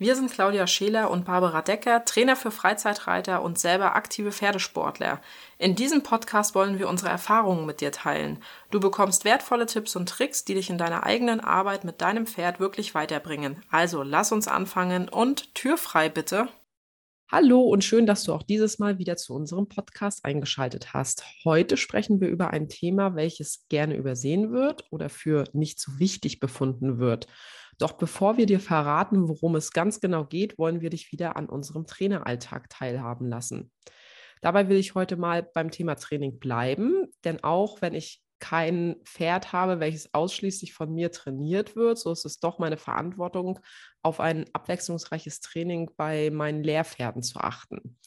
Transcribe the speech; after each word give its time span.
Wir 0.00 0.16
sind 0.16 0.30
Claudia 0.30 0.66
Scheler 0.66 1.10
und 1.10 1.26
Barbara 1.26 1.60
Decker, 1.60 2.06
Trainer 2.06 2.34
für 2.34 2.50
Freizeitreiter 2.50 3.42
und 3.42 3.58
selber 3.58 3.96
aktive 3.96 4.32
Pferdesportler. 4.32 5.20
In 5.58 5.76
diesem 5.76 6.02
Podcast 6.02 6.54
wollen 6.54 6.78
wir 6.78 6.88
unsere 6.88 7.10
Erfahrungen 7.10 7.66
mit 7.66 7.82
dir 7.82 7.92
teilen. 7.92 8.42
Du 8.70 8.80
bekommst 8.80 9.26
wertvolle 9.26 9.66
Tipps 9.66 9.96
und 9.96 10.08
Tricks, 10.08 10.46
die 10.46 10.54
dich 10.54 10.70
in 10.70 10.78
deiner 10.78 11.04
eigenen 11.04 11.40
Arbeit 11.40 11.84
mit 11.84 12.00
deinem 12.00 12.26
Pferd 12.26 12.60
wirklich 12.60 12.94
weiterbringen. 12.94 13.62
Also 13.68 14.02
lass 14.02 14.32
uns 14.32 14.48
anfangen 14.48 15.06
und 15.10 15.54
Tür 15.54 15.76
frei 15.76 16.08
bitte. 16.08 16.48
Hallo 17.30 17.60
und 17.60 17.84
schön, 17.84 18.06
dass 18.06 18.24
du 18.24 18.32
auch 18.32 18.42
dieses 18.42 18.78
Mal 18.78 18.98
wieder 18.98 19.18
zu 19.18 19.34
unserem 19.34 19.68
Podcast 19.68 20.24
eingeschaltet 20.24 20.94
hast. 20.94 21.24
Heute 21.44 21.76
sprechen 21.76 22.22
wir 22.22 22.28
über 22.28 22.48
ein 22.48 22.70
Thema, 22.70 23.16
welches 23.16 23.66
gerne 23.68 23.96
übersehen 23.96 24.50
wird 24.50 24.82
oder 24.90 25.10
für 25.10 25.44
nicht 25.52 25.78
so 25.78 25.98
wichtig 25.98 26.40
befunden 26.40 26.98
wird. 26.98 27.28
Doch 27.80 27.92
bevor 27.94 28.36
wir 28.36 28.44
dir 28.44 28.60
verraten, 28.60 29.26
worum 29.26 29.56
es 29.56 29.72
ganz 29.72 30.00
genau 30.00 30.26
geht, 30.26 30.58
wollen 30.58 30.82
wir 30.82 30.90
dich 30.90 31.12
wieder 31.12 31.36
an 31.36 31.48
unserem 31.48 31.86
Traineralltag 31.86 32.68
teilhaben 32.68 33.26
lassen. 33.26 33.72
Dabei 34.42 34.68
will 34.68 34.76
ich 34.76 34.94
heute 34.94 35.16
mal 35.16 35.42
beim 35.42 35.70
Thema 35.70 35.94
Training 35.94 36.38
bleiben, 36.38 37.06
denn 37.24 37.42
auch 37.42 37.80
wenn 37.80 37.94
ich 37.94 38.22
kein 38.38 38.96
Pferd 39.04 39.52
habe, 39.52 39.80
welches 39.80 40.12
ausschließlich 40.12 40.74
von 40.74 40.92
mir 40.92 41.10
trainiert 41.10 41.74
wird, 41.74 41.98
so 41.98 42.12
ist 42.12 42.26
es 42.26 42.38
doch 42.38 42.58
meine 42.58 42.76
Verantwortung, 42.76 43.60
auf 44.02 44.20
ein 44.20 44.44
abwechslungsreiches 44.52 45.40
Training 45.40 45.90
bei 45.96 46.30
meinen 46.30 46.62
Lehrpferden 46.62 47.22
zu 47.22 47.38
achten. 47.38 47.98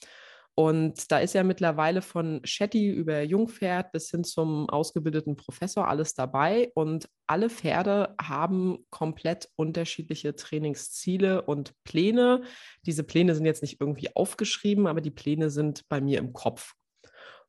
Und 0.55 1.11
da 1.11 1.17
ist 1.17 1.33
ja 1.33 1.43
mittlerweile 1.43 2.03
von 2.03 2.41
Shetty 2.43 2.89
über 2.89 3.23
Jungpferd 3.23 3.91
bis 3.91 4.11
hin 4.11 4.23
zum 4.23 4.69
ausgebildeten 4.69 5.35
Professor 5.35 5.87
alles 5.87 6.13
dabei. 6.13 6.71
Und 6.75 7.09
alle 7.27 7.49
Pferde 7.49 8.15
haben 8.21 8.85
komplett 8.91 9.49
unterschiedliche 9.55 10.35
Trainingsziele 10.35 11.41
und 11.41 11.73
Pläne. 11.83 12.43
Diese 12.85 13.03
Pläne 13.03 13.33
sind 13.33 13.45
jetzt 13.45 13.63
nicht 13.63 13.81
irgendwie 13.81 14.15
aufgeschrieben, 14.15 14.85
aber 14.85 15.01
die 15.01 15.11
Pläne 15.11 15.49
sind 15.49 15.87
bei 15.89 16.01
mir 16.01 16.19
im 16.19 16.33
Kopf. 16.33 16.73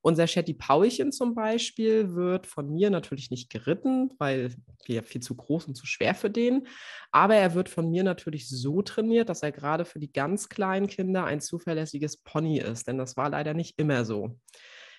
Unser 0.07 0.27
Shetty 0.27 0.53
Pauchen 0.53 1.13
zum 1.13 1.35
Beispiel 1.35 2.15
wird 2.15 2.47
von 2.47 2.69
mir 2.71 2.91
natürlich 2.91 3.31
nicht 3.31 3.49
geritten, 3.49 4.13
weil 4.19 4.55
wir 4.85 5.03
viel 5.03 5.23
zu 5.23 5.35
groß 5.35 5.65
und 5.65 5.77
zu 5.77 5.87
schwer 5.87 6.15
für 6.15 6.29
den. 6.29 6.67
Aber 7.11 7.37
er 7.37 7.55
wird 7.55 7.71
von 7.71 7.91
mir 7.91 8.05
natürlich 8.05 8.47
so 8.47 8.83
trainiert, 8.83 9.31
dass 9.31 9.43
er 9.43 9.51
gerade 9.51 9.87
für 9.87 10.01
die 10.01 10.13
ganz 10.13 10.51
kleinen 10.51 10.89
Kinder 10.89 11.25
ein 11.25 11.41
zuverlässiges 11.41 12.19
Pony 12.19 12.59
ist. 12.59 12.87
Denn 12.87 12.99
das 12.99 13.17
war 13.17 13.31
leider 13.31 13.55
nicht 13.55 13.79
immer 13.79 14.05
so. 14.05 14.39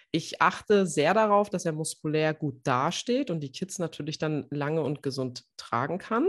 Ich 0.10 0.42
achte 0.42 0.88
sehr 0.88 1.14
darauf, 1.14 1.52
dass 1.52 1.66
er 1.66 1.74
muskulär 1.74 2.34
gut 2.34 2.62
dasteht 2.64 3.30
und 3.30 3.42
die 3.42 3.52
Kids 3.52 3.78
natürlich 3.78 4.18
dann 4.18 4.48
lange 4.50 4.82
und 4.82 5.04
gesund 5.04 5.44
tragen 5.56 6.00
kann. 6.00 6.28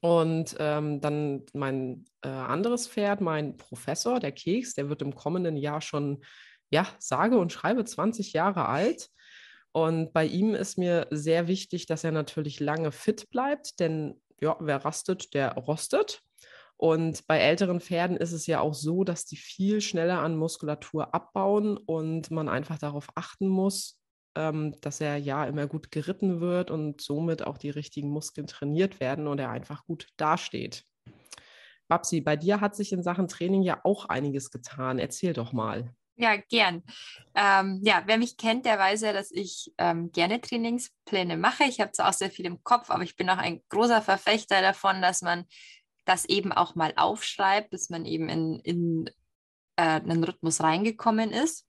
Und 0.00 0.56
ähm, 0.58 1.00
dann 1.00 1.46
mein 1.54 2.04
äh, 2.20 2.28
anderes 2.28 2.86
Pferd, 2.86 3.22
mein 3.22 3.56
Professor, 3.56 4.20
der 4.20 4.32
Keks, 4.32 4.74
der 4.74 4.90
wird 4.90 5.00
im 5.00 5.14
kommenden 5.14 5.56
Jahr 5.56 5.80
schon 5.80 6.22
ja, 6.70 6.86
sage 6.98 7.38
und 7.38 7.52
schreibe 7.52 7.84
20 7.84 8.32
Jahre 8.32 8.66
alt. 8.66 9.08
Und 9.72 10.12
bei 10.12 10.24
ihm 10.26 10.54
ist 10.54 10.78
mir 10.78 11.06
sehr 11.10 11.46
wichtig, 11.46 11.86
dass 11.86 12.04
er 12.04 12.12
natürlich 12.12 12.60
lange 12.60 12.92
fit 12.92 13.30
bleibt, 13.30 13.80
denn 13.80 14.20
ja, 14.40 14.56
wer 14.60 14.84
rastet, 14.84 15.34
der 15.34 15.54
rostet. 15.54 16.22
Und 16.76 17.26
bei 17.26 17.38
älteren 17.38 17.80
Pferden 17.80 18.16
ist 18.16 18.32
es 18.32 18.46
ja 18.46 18.60
auch 18.60 18.74
so, 18.74 19.02
dass 19.02 19.24
die 19.24 19.36
viel 19.36 19.80
schneller 19.80 20.20
an 20.20 20.36
Muskulatur 20.36 21.12
abbauen 21.12 21.76
und 21.76 22.30
man 22.30 22.48
einfach 22.48 22.78
darauf 22.78 23.08
achten 23.16 23.48
muss, 23.48 24.00
ähm, 24.36 24.74
dass 24.80 25.00
er 25.00 25.16
ja 25.16 25.44
immer 25.44 25.66
gut 25.66 25.90
geritten 25.90 26.40
wird 26.40 26.70
und 26.70 27.00
somit 27.00 27.44
auch 27.44 27.58
die 27.58 27.70
richtigen 27.70 28.10
Muskeln 28.10 28.46
trainiert 28.46 29.00
werden 29.00 29.26
und 29.26 29.40
er 29.40 29.50
einfach 29.50 29.84
gut 29.84 30.06
dasteht. 30.16 30.84
Babsi, 31.88 32.20
bei 32.20 32.36
dir 32.36 32.60
hat 32.60 32.76
sich 32.76 32.92
in 32.92 33.02
Sachen 33.02 33.26
Training 33.26 33.62
ja 33.62 33.80
auch 33.82 34.04
einiges 34.04 34.50
getan. 34.50 34.98
Erzähl 34.98 35.32
doch 35.32 35.52
mal. 35.52 35.94
Ja, 36.20 36.34
gern. 36.36 36.82
Ähm, 37.36 37.78
ja, 37.84 38.02
wer 38.06 38.18
mich 38.18 38.36
kennt, 38.36 38.66
der 38.66 38.76
weiß 38.76 39.02
ja, 39.02 39.12
dass 39.12 39.30
ich 39.30 39.72
ähm, 39.78 40.10
gerne 40.10 40.40
Trainingspläne 40.40 41.36
mache. 41.36 41.62
Ich 41.64 41.80
habe 41.80 41.92
zwar 41.92 42.08
auch 42.08 42.12
sehr 42.12 42.30
viel 42.30 42.44
im 42.46 42.64
Kopf, 42.64 42.90
aber 42.90 43.04
ich 43.04 43.14
bin 43.14 43.30
auch 43.30 43.38
ein 43.38 43.62
großer 43.68 44.02
Verfechter 44.02 44.60
davon, 44.60 45.00
dass 45.00 45.22
man 45.22 45.44
das 46.04 46.24
eben 46.24 46.52
auch 46.52 46.74
mal 46.74 46.92
aufschreibt, 46.96 47.70
bis 47.70 47.88
man 47.88 48.04
eben 48.04 48.28
in, 48.28 48.58
in 48.64 49.10
äh, 49.76 50.00
einen 50.00 50.24
Rhythmus 50.24 50.60
reingekommen 50.60 51.30
ist. 51.30 51.68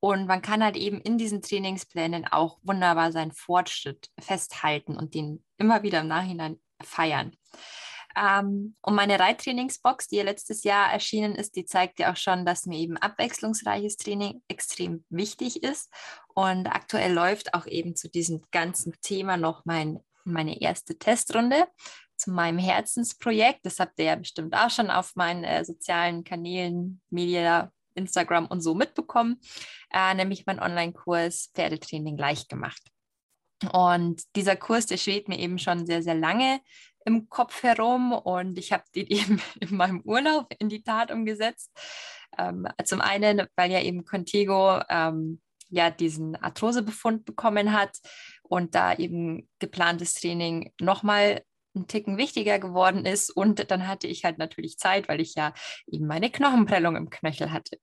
Und 0.00 0.26
man 0.26 0.40
kann 0.40 0.64
halt 0.64 0.76
eben 0.76 1.02
in 1.02 1.18
diesen 1.18 1.42
Trainingsplänen 1.42 2.26
auch 2.26 2.58
wunderbar 2.62 3.12
seinen 3.12 3.32
Fortschritt 3.32 4.08
festhalten 4.18 4.96
und 4.96 5.14
den 5.14 5.44
immer 5.58 5.82
wieder 5.82 6.00
im 6.00 6.08
Nachhinein 6.08 6.58
feiern. 6.82 7.36
Ähm, 8.16 8.74
und 8.82 8.94
meine 8.94 9.18
Reittrainingsbox, 9.18 10.08
die 10.08 10.16
ja 10.16 10.24
letztes 10.24 10.64
Jahr 10.64 10.92
erschienen 10.92 11.34
ist, 11.34 11.56
die 11.56 11.64
zeigt 11.64 11.98
ja 11.98 12.12
auch 12.12 12.16
schon, 12.16 12.46
dass 12.46 12.66
mir 12.66 12.78
eben 12.78 12.96
abwechslungsreiches 12.96 13.96
Training 13.96 14.42
extrem 14.48 15.04
wichtig 15.08 15.62
ist. 15.62 15.92
Und 16.34 16.66
aktuell 16.66 17.12
läuft 17.12 17.54
auch 17.54 17.66
eben 17.66 17.96
zu 17.96 18.08
diesem 18.08 18.42
ganzen 18.50 18.94
Thema 19.00 19.36
noch 19.36 19.64
mein, 19.64 20.00
meine 20.24 20.60
erste 20.60 20.98
Testrunde 20.98 21.66
zu 22.16 22.30
meinem 22.30 22.58
Herzensprojekt. 22.58 23.60
Das 23.64 23.80
habt 23.80 23.98
ihr 23.98 24.06
ja 24.06 24.16
bestimmt 24.16 24.54
auch 24.54 24.70
schon 24.70 24.90
auf 24.90 25.16
meinen 25.16 25.44
äh, 25.44 25.64
sozialen 25.64 26.24
Kanälen, 26.24 27.00
Media, 27.10 27.70
Instagram 27.94 28.46
und 28.46 28.60
so 28.60 28.74
mitbekommen, 28.74 29.40
äh, 29.92 30.14
nämlich 30.14 30.46
mein 30.46 30.60
Online-Kurs 30.60 31.50
Pferdetraining 31.54 32.16
leicht 32.16 32.48
gemacht. 32.48 32.82
Und 33.72 34.22
dieser 34.36 34.56
Kurs, 34.56 34.86
der 34.86 34.96
schwebt 34.96 35.28
mir 35.28 35.38
eben 35.38 35.58
schon 35.58 35.86
sehr, 35.86 36.02
sehr 36.02 36.14
lange 36.14 36.60
im 37.04 37.28
Kopf 37.28 37.62
herum 37.62 38.12
und 38.12 38.58
ich 38.58 38.72
habe 38.72 38.84
den 38.94 39.06
eben 39.08 39.40
in 39.60 39.76
meinem 39.76 40.00
Urlaub 40.04 40.52
in 40.58 40.68
die 40.68 40.82
Tat 40.82 41.10
umgesetzt. 41.10 41.70
Ähm, 42.38 42.66
zum 42.84 43.00
einen, 43.00 43.46
weil 43.56 43.70
ja 43.70 43.80
eben 43.80 44.04
Contigo 44.04 44.80
ähm, 44.88 45.40
ja 45.68 45.90
diesen 45.90 46.36
Arthrosebefund 46.36 47.24
bekommen 47.24 47.72
hat 47.72 47.98
und 48.42 48.74
da 48.74 48.94
eben 48.94 49.48
geplantes 49.58 50.14
Training 50.14 50.72
nochmal 50.80 51.42
ein 51.76 51.86
Ticken 51.88 52.18
wichtiger 52.18 52.58
geworden 52.58 53.04
ist. 53.04 53.30
Und 53.30 53.70
dann 53.70 53.88
hatte 53.88 54.06
ich 54.06 54.24
halt 54.24 54.38
natürlich 54.38 54.78
Zeit, 54.78 55.08
weil 55.08 55.20
ich 55.20 55.34
ja 55.34 55.52
eben 55.86 56.06
meine 56.06 56.30
Knochenprellung 56.30 56.96
im 56.96 57.10
Knöchel 57.10 57.52
hatte. 57.52 57.78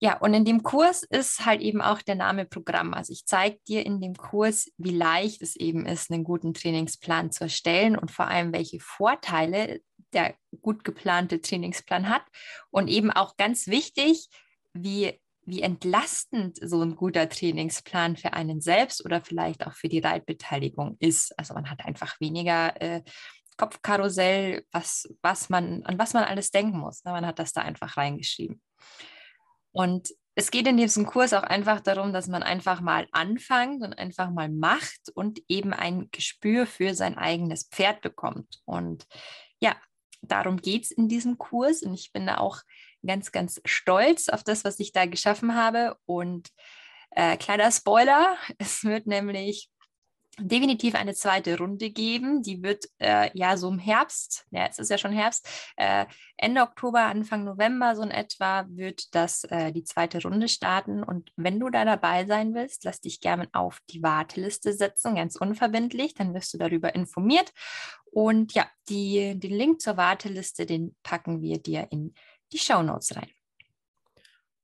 Ja, 0.00 0.18
und 0.18 0.32
in 0.32 0.44
dem 0.44 0.62
Kurs 0.62 1.02
ist 1.02 1.44
halt 1.44 1.60
eben 1.60 1.80
auch 1.80 2.02
der 2.02 2.14
Name 2.14 2.44
Programm. 2.44 2.94
Also 2.94 3.12
ich 3.12 3.26
zeige 3.26 3.58
dir 3.66 3.84
in 3.84 4.00
dem 4.00 4.14
Kurs, 4.14 4.70
wie 4.76 4.92
leicht 4.92 5.42
es 5.42 5.56
eben 5.56 5.86
ist, 5.86 6.12
einen 6.12 6.22
guten 6.22 6.54
Trainingsplan 6.54 7.32
zu 7.32 7.44
erstellen 7.44 7.96
und 7.96 8.12
vor 8.12 8.28
allem, 8.28 8.52
welche 8.52 8.78
Vorteile 8.78 9.80
der 10.12 10.36
gut 10.62 10.84
geplante 10.84 11.40
Trainingsplan 11.40 12.08
hat. 12.08 12.22
Und 12.70 12.86
eben 12.88 13.10
auch 13.10 13.36
ganz 13.36 13.66
wichtig, 13.66 14.28
wie, 14.72 15.20
wie 15.44 15.62
entlastend 15.62 16.58
so 16.62 16.80
ein 16.80 16.94
guter 16.94 17.28
Trainingsplan 17.28 18.16
für 18.16 18.34
einen 18.34 18.60
selbst 18.60 19.04
oder 19.04 19.20
vielleicht 19.20 19.66
auch 19.66 19.72
für 19.72 19.88
die 19.88 19.98
Reitbeteiligung 19.98 20.96
ist. 21.00 21.36
Also 21.36 21.54
man 21.54 21.68
hat 21.70 21.84
einfach 21.84 22.20
weniger 22.20 22.80
äh, 22.80 23.02
Kopfkarussell, 23.56 24.64
was, 24.70 25.12
was 25.22 25.48
man, 25.48 25.82
an 25.82 25.98
was 25.98 26.14
man 26.14 26.22
alles 26.22 26.52
denken 26.52 26.78
muss. 26.78 27.02
Man 27.02 27.26
hat 27.26 27.40
das 27.40 27.52
da 27.52 27.62
einfach 27.62 27.96
reingeschrieben. 27.96 28.62
Und 29.78 30.08
es 30.34 30.50
geht 30.50 30.66
in 30.66 30.76
diesem 30.76 31.06
Kurs 31.06 31.32
auch 31.32 31.44
einfach 31.44 31.78
darum, 31.78 32.12
dass 32.12 32.26
man 32.26 32.42
einfach 32.42 32.80
mal 32.80 33.06
anfängt 33.12 33.80
und 33.84 33.96
einfach 33.96 34.28
mal 34.28 34.48
macht 34.48 35.08
und 35.14 35.40
eben 35.46 35.72
ein 35.72 36.08
Gespür 36.10 36.66
für 36.66 36.96
sein 36.96 37.16
eigenes 37.16 37.68
Pferd 37.68 38.00
bekommt. 38.00 38.58
Und 38.64 39.06
ja, 39.60 39.76
darum 40.20 40.56
geht 40.56 40.82
es 40.82 40.90
in 40.90 41.06
diesem 41.06 41.38
Kurs. 41.38 41.84
Und 41.84 41.94
ich 41.94 42.10
bin 42.12 42.26
da 42.26 42.38
auch 42.38 42.58
ganz, 43.06 43.30
ganz 43.30 43.60
stolz 43.64 44.28
auf 44.28 44.42
das, 44.42 44.64
was 44.64 44.80
ich 44.80 44.90
da 44.90 45.06
geschaffen 45.06 45.54
habe. 45.54 45.96
Und 46.06 46.48
äh, 47.12 47.36
kleiner 47.36 47.70
Spoiler, 47.70 48.36
es 48.58 48.82
wird 48.82 49.06
nämlich 49.06 49.70
definitiv 50.38 50.94
eine 50.94 51.14
zweite 51.14 51.58
Runde 51.58 51.90
geben. 51.90 52.42
Die 52.42 52.62
wird 52.62 52.86
äh, 52.98 53.30
ja 53.34 53.56
so 53.56 53.68
im 53.68 53.78
Herbst, 53.78 54.46
ja, 54.50 54.66
es 54.66 54.78
ist 54.78 54.90
ja 54.90 54.98
schon 54.98 55.12
Herbst, 55.12 55.48
äh, 55.76 56.06
Ende 56.36 56.62
Oktober, 56.62 57.02
Anfang 57.02 57.44
November 57.44 57.96
so 57.96 58.02
in 58.02 58.10
etwa 58.10 58.66
wird 58.68 59.14
das 59.14 59.44
äh, 59.44 59.72
die 59.72 59.84
zweite 59.84 60.22
Runde 60.22 60.48
starten. 60.48 61.02
Und 61.02 61.32
wenn 61.36 61.58
du 61.58 61.70
da 61.70 61.84
dabei 61.84 62.26
sein 62.26 62.54
willst, 62.54 62.84
lass 62.84 63.00
dich 63.00 63.20
gerne 63.20 63.48
auf 63.52 63.80
die 63.90 64.02
Warteliste 64.02 64.72
setzen, 64.72 65.16
ganz 65.16 65.36
unverbindlich, 65.36 66.14
dann 66.14 66.34
wirst 66.34 66.54
du 66.54 66.58
darüber 66.58 66.94
informiert. 66.94 67.52
Und 68.10 68.54
ja, 68.54 68.66
die, 68.88 69.38
den 69.38 69.52
Link 69.52 69.80
zur 69.80 69.96
Warteliste, 69.96 70.66
den 70.66 70.96
packen 71.02 71.42
wir 71.42 71.58
dir 71.58 71.88
in 71.90 72.14
die 72.52 72.58
Show 72.58 72.82
Notes 72.82 73.16
rein. 73.16 73.30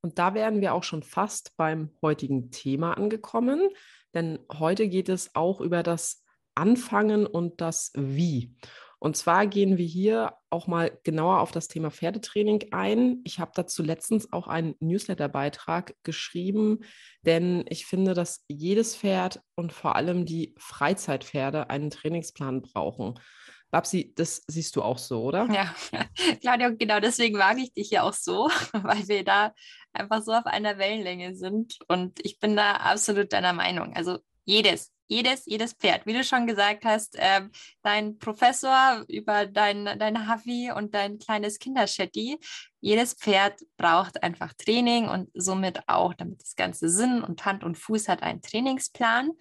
Und 0.01 0.19
da 0.19 0.35
wären 0.35 0.61
wir 0.61 0.75
auch 0.75 0.85
schon 0.85 1.03
fast 1.03 1.57
beim 1.57 1.91
heutigen 2.03 2.51
Thema 2.51 2.93
angekommen. 2.93 3.71
Denn 4.15 4.39
heute 4.53 4.89
geht 4.89 5.09
es 5.09 5.35
auch 5.35 5.61
über 5.61 5.83
das 5.83 6.25
Anfangen 6.55 7.27
und 7.27 7.61
das 7.61 7.93
Wie. 7.95 8.55
Und 9.05 9.19
zwar 9.19 9.47
gehen 9.47 9.77
wir 9.77 9.85
hier 9.85 10.33
auch 10.49 10.67
mal 10.67 10.99
genauer 11.03 11.41
auf 11.41 11.53
das 11.53 11.69
Thema 11.69 11.91
Pferdetraining 11.91 12.69
ein. 12.71 13.21
Ich 13.25 13.39
habe 13.39 13.51
dazu 13.55 13.83
letztens 13.83 14.33
auch 14.33 14.49
einen 14.49 14.77
Newsletter-Beitrag 14.81 15.95
geschrieben, 16.05 16.81
denn 17.21 17.67
ich 17.69 17.85
finde, 17.85 18.15
dass 18.15 18.47
jedes 18.49 18.97
Pferd 18.97 19.43
und 19.57 19.75
vor 19.75 19.97
allem 19.97 20.25
die 20.25 20.55
Freizeitpferde 20.57 21.69
einen 21.69 21.91
Trainingsplan 21.91 22.63
brauchen. 22.63 23.21
Babsi, 23.75 24.13
das 24.15 24.45
siehst 24.47 24.77
du 24.77 24.83
auch 24.83 24.99
so, 24.99 25.25
oder? 25.25 25.49
Ja, 25.51 25.75
Claudia, 26.41 26.71
genau 26.71 27.01
deswegen 27.01 27.37
mag 27.37 27.59
ich 27.59 27.73
dich 27.73 27.91
ja 27.91 28.05
auch 28.05 28.13
so, 28.13 28.49
weil 28.73 29.09
wir 29.09 29.25
da 29.25 29.53
einfach 29.93 30.23
so 30.23 30.31
auf 30.31 30.47
einer 30.47 30.79
Wellenlänge 30.79 31.35
sind. 31.35 31.79
Und 31.89 32.25
ich 32.25 32.39
bin 32.39 32.55
da 32.55 32.75
absolut 32.75 33.33
deiner 33.33 33.53
Meinung. 33.53 33.93
Also 33.97 34.19
jedes, 34.45 34.93
jedes, 35.09 35.45
jedes 35.47 35.73
Pferd, 35.73 36.07
wie 36.07 36.13
du 36.13 36.23
schon 36.23 36.47
gesagt 36.47 36.85
hast, 36.85 37.17
äh, 37.17 37.49
dein 37.83 38.17
Professor 38.19 39.05
über 39.09 39.47
dein, 39.47 39.99
dein 39.99 40.29
Havi 40.29 40.71
und 40.71 40.95
dein 40.95 41.19
kleines 41.19 41.59
Kinderschetti, 41.59 42.39
jedes 42.81 43.15
Pferd 43.15 43.61
braucht 43.77 44.23
einfach 44.23 44.53
Training 44.53 45.09
und 45.09 45.31
somit 45.35 45.81
auch, 45.89 46.15
damit 46.15 46.41
das 46.41 46.55
Ganze 46.55 46.89
Sinn 46.89 47.25
und 47.25 47.45
Hand 47.45 47.65
und 47.65 47.77
Fuß 47.77 48.07
hat, 48.07 48.23
einen 48.23 48.41
Trainingsplan. 48.41 49.33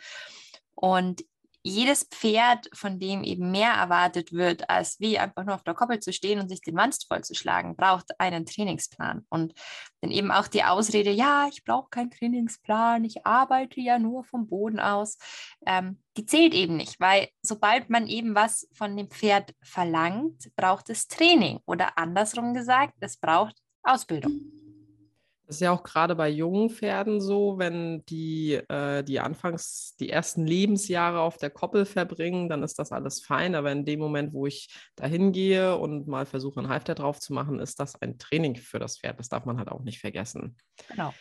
Und 0.74 1.24
jedes 1.64 2.04
Pferd, 2.04 2.70
von 2.74 3.00
dem 3.00 3.24
eben 3.24 3.50
mehr 3.50 3.72
erwartet 3.72 4.34
wird, 4.34 4.70
als 4.70 5.00
wie 5.00 5.18
einfach 5.18 5.46
nur 5.46 5.56
auf 5.56 5.64
der 5.64 5.74
Koppel 5.74 6.00
zu 6.00 6.12
stehen 6.12 6.40
und 6.40 6.50
sich 6.50 6.62
den 6.62 6.76
Wanst 6.76 7.08
vollzuschlagen, 7.08 7.76
braucht 7.78 8.20
einen 8.20 8.46
Trainingsplan. 8.46 9.26
Und 9.30 9.54
dann 10.02 10.12
eben 10.12 10.30
auch 10.32 10.48
die 10.48 10.64
Ausrede, 10.64 11.12
ja, 11.12 11.48
ich 11.50 11.64
brauche 11.64 11.90
keinen 11.90 12.12
Trainingsplan, 12.12 13.06
ich 13.06 13.26
arbeite 13.26 13.80
ja 13.80 13.98
nur 13.98 14.26
vom 14.26 14.48
Boden 14.48 14.80
aus, 14.80 15.18
ähm, 15.66 16.02
die 16.18 16.26
zählt 16.26 16.54
eben 16.54 16.76
nicht, 16.76 17.00
weil 17.00 17.30
sobald 17.42 17.90
man 17.90 18.08
eben 18.08 18.36
was 18.36 18.68
von 18.74 18.96
dem 18.98 19.10
Pferd 19.10 19.56
verlangt, 19.62 20.52
braucht 20.56 20.90
es 20.90 21.08
Training 21.08 21.60
oder 21.66 21.98
andersrum 21.98 22.54
gesagt, 22.54 22.96
es 23.00 23.18
braucht 23.18 23.56
Ausbildung. 23.84 24.63
Das 25.46 25.58
ist 25.58 25.62
ja 25.62 25.72
auch 25.72 25.84
gerade 25.84 26.16
bei 26.16 26.30
jungen 26.30 26.70
Pferden 26.70 27.20
so, 27.20 27.58
wenn 27.58 28.06
die, 28.06 28.54
äh, 28.54 29.04
die 29.04 29.20
anfangs 29.20 29.96
die 30.00 30.10
ersten 30.10 30.48
Lebensjahre 30.48 31.20
auf 31.20 31.38
der 31.38 31.50
Koppel 31.50 31.86
verbringen, 31.86 32.48
dann 32.48 32.64
ist 32.64 32.80
das 32.80 32.94
alles 32.94 33.22
fein. 33.22 33.54
Aber 33.54 33.72
in 33.72 33.84
dem 33.84 34.00
Moment, 34.00 34.34
wo 34.34 34.46
ich 34.48 34.70
dahin 34.96 35.34
gehe 35.34 35.78
und 35.78 36.08
mal 36.08 36.26
versuche, 36.26 36.62
einen 36.62 36.70
Halfter 36.70 36.96
drauf 36.96 37.20
zu 37.20 37.34
machen, 37.34 37.60
ist 37.60 37.80
das 37.80 38.02
ein 38.02 38.18
Training 38.18 38.56
für 38.56 38.80
das 38.80 39.00
Pferd. 39.00 39.20
Das 39.20 39.28
darf 39.28 39.46
man 39.46 39.58
halt 39.58 39.70
auch 39.70 39.84
nicht 39.84 40.00
vergessen. 40.00 40.56
Genau. 40.88 41.14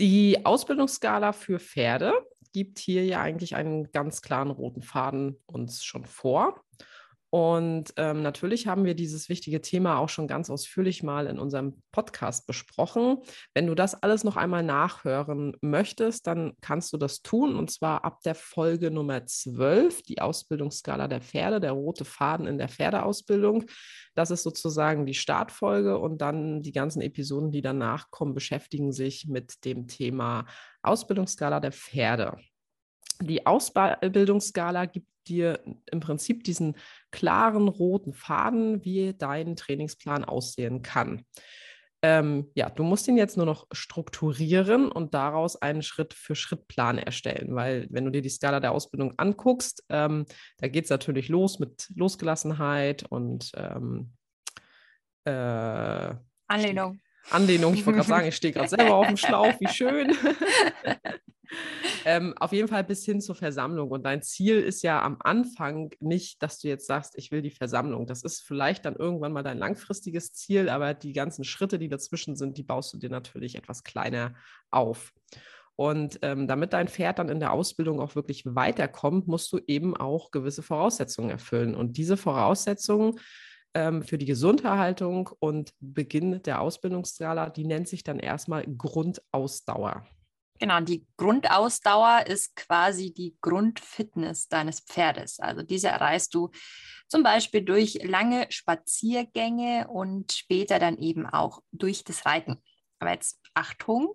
Die 0.00 0.44
Ausbildungsskala 0.44 1.32
für 1.32 1.60
Pferde 1.60 2.14
gibt 2.52 2.78
hier 2.78 3.04
ja 3.04 3.20
eigentlich 3.20 3.56
einen 3.56 3.92
ganz 3.92 4.22
klaren 4.22 4.50
roten 4.50 4.82
Faden 4.82 5.40
uns 5.46 5.84
schon 5.84 6.04
vor. 6.06 6.63
Und 7.34 7.92
ähm, 7.96 8.22
natürlich 8.22 8.68
haben 8.68 8.84
wir 8.84 8.94
dieses 8.94 9.28
wichtige 9.28 9.60
Thema 9.60 9.98
auch 9.98 10.08
schon 10.08 10.28
ganz 10.28 10.50
ausführlich 10.50 11.02
mal 11.02 11.26
in 11.26 11.40
unserem 11.40 11.82
Podcast 11.90 12.46
besprochen. 12.46 13.16
Wenn 13.54 13.66
du 13.66 13.74
das 13.74 14.00
alles 14.00 14.22
noch 14.22 14.36
einmal 14.36 14.62
nachhören 14.62 15.56
möchtest, 15.60 16.28
dann 16.28 16.52
kannst 16.60 16.92
du 16.92 16.96
das 16.96 17.22
tun. 17.22 17.56
Und 17.56 17.72
zwar 17.72 18.04
ab 18.04 18.20
der 18.24 18.36
Folge 18.36 18.92
Nummer 18.92 19.26
12, 19.26 20.02
die 20.02 20.20
Ausbildungsskala 20.20 21.08
der 21.08 21.22
Pferde, 21.22 21.58
der 21.58 21.72
rote 21.72 22.04
Faden 22.04 22.46
in 22.46 22.56
der 22.56 22.68
Pferdeausbildung. 22.68 23.64
Das 24.14 24.30
ist 24.30 24.44
sozusagen 24.44 25.04
die 25.04 25.14
Startfolge 25.14 25.98
und 25.98 26.18
dann 26.18 26.62
die 26.62 26.70
ganzen 26.70 27.02
Episoden, 27.02 27.50
die 27.50 27.62
danach 27.62 28.12
kommen, 28.12 28.34
beschäftigen 28.34 28.92
sich 28.92 29.26
mit 29.26 29.64
dem 29.64 29.88
Thema 29.88 30.46
Ausbildungsskala 30.82 31.58
der 31.58 31.72
Pferde. 31.72 32.36
Die 33.20 33.44
Ausbildungsskala 33.44 34.86
gibt 34.86 35.08
dir 35.24 35.60
im 35.90 36.00
Prinzip 36.00 36.44
diesen 36.44 36.76
klaren 37.10 37.68
roten 37.68 38.12
Faden, 38.12 38.84
wie 38.84 39.14
dein 39.16 39.56
Trainingsplan 39.56 40.24
aussehen 40.24 40.82
kann. 40.82 41.24
Ähm, 42.04 42.50
ja, 42.54 42.68
du 42.68 42.82
musst 42.82 43.08
ihn 43.08 43.16
jetzt 43.16 43.38
nur 43.38 43.46
noch 43.46 43.66
strukturieren 43.72 44.92
und 44.92 45.14
daraus 45.14 45.56
einen 45.56 45.82
Schritt-für-Schritt-Plan 45.82 46.98
erstellen, 46.98 47.54
weil 47.54 47.86
wenn 47.88 48.04
du 48.04 48.10
dir 48.10 48.20
die 48.20 48.28
Skala 48.28 48.60
der 48.60 48.72
Ausbildung 48.72 49.14
anguckst, 49.16 49.82
ähm, 49.88 50.26
da 50.58 50.68
geht 50.68 50.84
es 50.84 50.90
natürlich 50.90 51.30
los 51.30 51.58
mit 51.58 51.88
Losgelassenheit 51.96 53.04
und 53.04 53.52
ähm, 53.56 54.12
äh, 55.24 56.14
Anlehnung. 56.46 57.00
Anlehnung, 57.30 57.72
ich 57.72 57.86
wollte 57.86 58.00
gerade 58.00 58.08
sagen, 58.08 58.28
ich 58.28 58.36
stehe 58.36 58.52
gerade 58.52 58.68
selber 58.68 58.96
auf 58.96 59.06
dem 59.06 59.16
Schlauch, 59.16 59.58
wie 59.58 59.68
schön. 59.68 60.14
ähm, 62.04 62.34
auf 62.38 62.52
jeden 62.52 62.68
Fall 62.68 62.84
bis 62.84 63.04
hin 63.04 63.20
zur 63.20 63.34
Versammlung. 63.34 63.90
Und 63.90 64.04
dein 64.04 64.22
Ziel 64.22 64.60
ist 64.60 64.82
ja 64.82 65.02
am 65.02 65.16
Anfang 65.20 65.90
nicht, 66.00 66.42
dass 66.42 66.58
du 66.60 66.68
jetzt 66.68 66.86
sagst, 66.86 67.14
ich 67.16 67.30
will 67.30 67.42
die 67.42 67.50
Versammlung. 67.50 68.06
Das 68.06 68.22
ist 68.22 68.42
vielleicht 68.42 68.84
dann 68.84 68.96
irgendwann 68.96 69.32
mal 69.32 69.42
dein 69.42 69.58
langfristiges 69.58 70.32
Ziel, 70.32 70.68
aber 70.68 70.94
die 70.94 71.12
ganzen 71.12 71.44
Schritte, 71.44 71.78
die 71.78 71.88
dazwischen 71.88 72.36
sind, 72.36 72.58
die 72.58 72.62
baust 72.62 72.92
du 72.92 72.98
dir 72.98 73.10
natürlich 73.10 73.56
etwas 73.56 73.84
kleiner 73.84 74.34
auf. 74.70 75.12
Und 75.76 76.20
ähm, 76.22 76.46
damit 76.46 76.72
dein 76.72 76.88
Pferd 76.88 77.18
dann 77.18 77.28
in 77.28 77.40
der 77.40 77.52
Ausbildung 77.52 78.00
auch 78.00 78.14
wirklich 78.14 78.44
weiterkommt, 78.46 79.26
musst 79.26 79.52
du 79.52 79.58
eben 79.66 79.96
auch 79.96 80.30
gewisse 80.30 80.62
Voraussetzungen 80.62 81.30
erfüllen. 81.30 81.74
Und 81.74 81.96
diese 81.96 82.16
Voraussetzungen 82.16 83.18
ähm, 83.74 84.02
für 84.02 84.18
die 84.18 84.26
Gesunderhaltung 84.26 85.30
und 85.40 85.74
Beginn 85.80 86.42
der 86.42 86.60
Ausbildungsskala, 86.60 87.50
die 87.50 87.64
nennt 87.64 87.88
sich 87.88 88.04
dann 88.04 88.20
erstmal 88.20 88.64
Grundausdauer. 88.64 90.06
Genau, 90.60 90.80
die 90.80 91.04
Grundausdauer 91.16 92.26
ist 92.26 92.54
quasi 92.54 93.12
die 93.12 93.36
Grundfitness 93.40 94.48
deines 94.48 94.80
Pferdes. 94.80 95.40
Also 95.40 95.62
diese 95.62 95.88
erreichst 95.88 96.32
du 96.34 96.50
zum 97.08 97.22
Beispiel 97.22 97.62
durch 97.62 97.98
lange 98.02 98.46
Spaziergänge 98.50 99.88
und 99.88 100.32
später 100.32 100.78
dann 100.78 100.96
eben 100.98 101.26
auch 101.26 101.60
durch 101.72 102.04
das 102.04 102.24
Reiten. 102.24 102.62
Aber 103.00 103.12
jetzt 103.12 103.40
Achtung, 103.54 104.14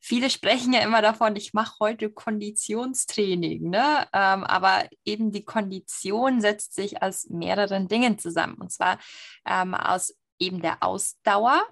viele 0.00 0.30
sprechen 0.30 0.72
ja 0.72 0.80
immer 0.80 1.02
davon, 1.02 1.36
ich 1.36 1.52
mache 1.52 1.74
heute 1.80 2.10
Konditionstraining, 2.10 3.68
ne? 3.68 4.08
Ähm, 4.12 4.44
aber 4.44 4.88
eben 5.04 5.30
die 5.30 5.44
Kondition 5.44 6.40
setzt 6.40 6.74
sich 6.74 7.02
aus 7.02 7.28
mehreren 7.28 7.88
Dingen 7.88 8.18
zusammen. 8.18 8.54
Und 8.54 8.72
zwar 8.72 8.98
ähm, 9.44 9.74
aus 9.74 10.14
eben 10.38 10.62
der 10.62 10.82
Ausdauer, 10.82 11.62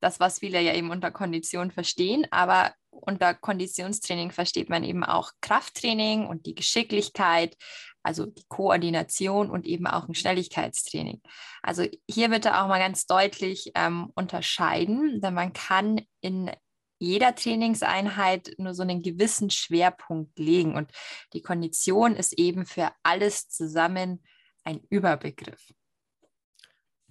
das, 0.00 0.20
was 0.20 0.40
viele 0.40 0.60
ja 0.60 0.74
eben 0.74 0.90
unter 0.90 1.10
Kondition 1.10 1.70
verstehen, 1.70 2.26
aber 2.30 2.72
unter 2.90 3.34
Konditionstraining 3.34 4.30
versteht 4.30 4.68
man 4.68 4.84
eben 4.84 5.04
auch 5.04 5.32
Krafttraining 5.40 6.26
und 6.26 6.46
die 6.46 6.54
Geschicklichkeit, 6.54 7.56
also 8.02 8.26
die 8.26 8.44
Koordination 8.48 9.50
und 9.50 9.66
eben 9.66 9.86
auch 9.86 10.08
ein 10.08 10.14
Schnelligkeitstraining. 10.14 11.20
Also 11.62 11.84
hier 12.08 12.28
bitte 12.28 12.58
auch 12.58 12.68
mal 12.68 12.78
ganz 12.78 13.06
deutlich 13.06 13.72
ähm, 13.74 14.10
unterscheiden, 14.14 15.20
denn 15.20 15.34
man 15.34 15.52
kann 15.52 16.00
in 16.20 16.50
jeder 16.98 17.34
Trainingseinheit 17.34 18.54
nur 18.58 18.74
so 18.74 18.82
einen 18.82 19.02
gewissen 19.02 19.50
Schwerpunkt 19.50 20.38
legen 20.38 20.76
und 20.76 20.90
die 21.32 21.42
Kondition 21.42 22.16
ist 22.16 22.38
eben 22.38 22.64
für 22.64 22.90
alles 23.02 23.48
zusammen 23.48 24.22
ein 24.64 24.80
Überbegriff. 24.88 25.72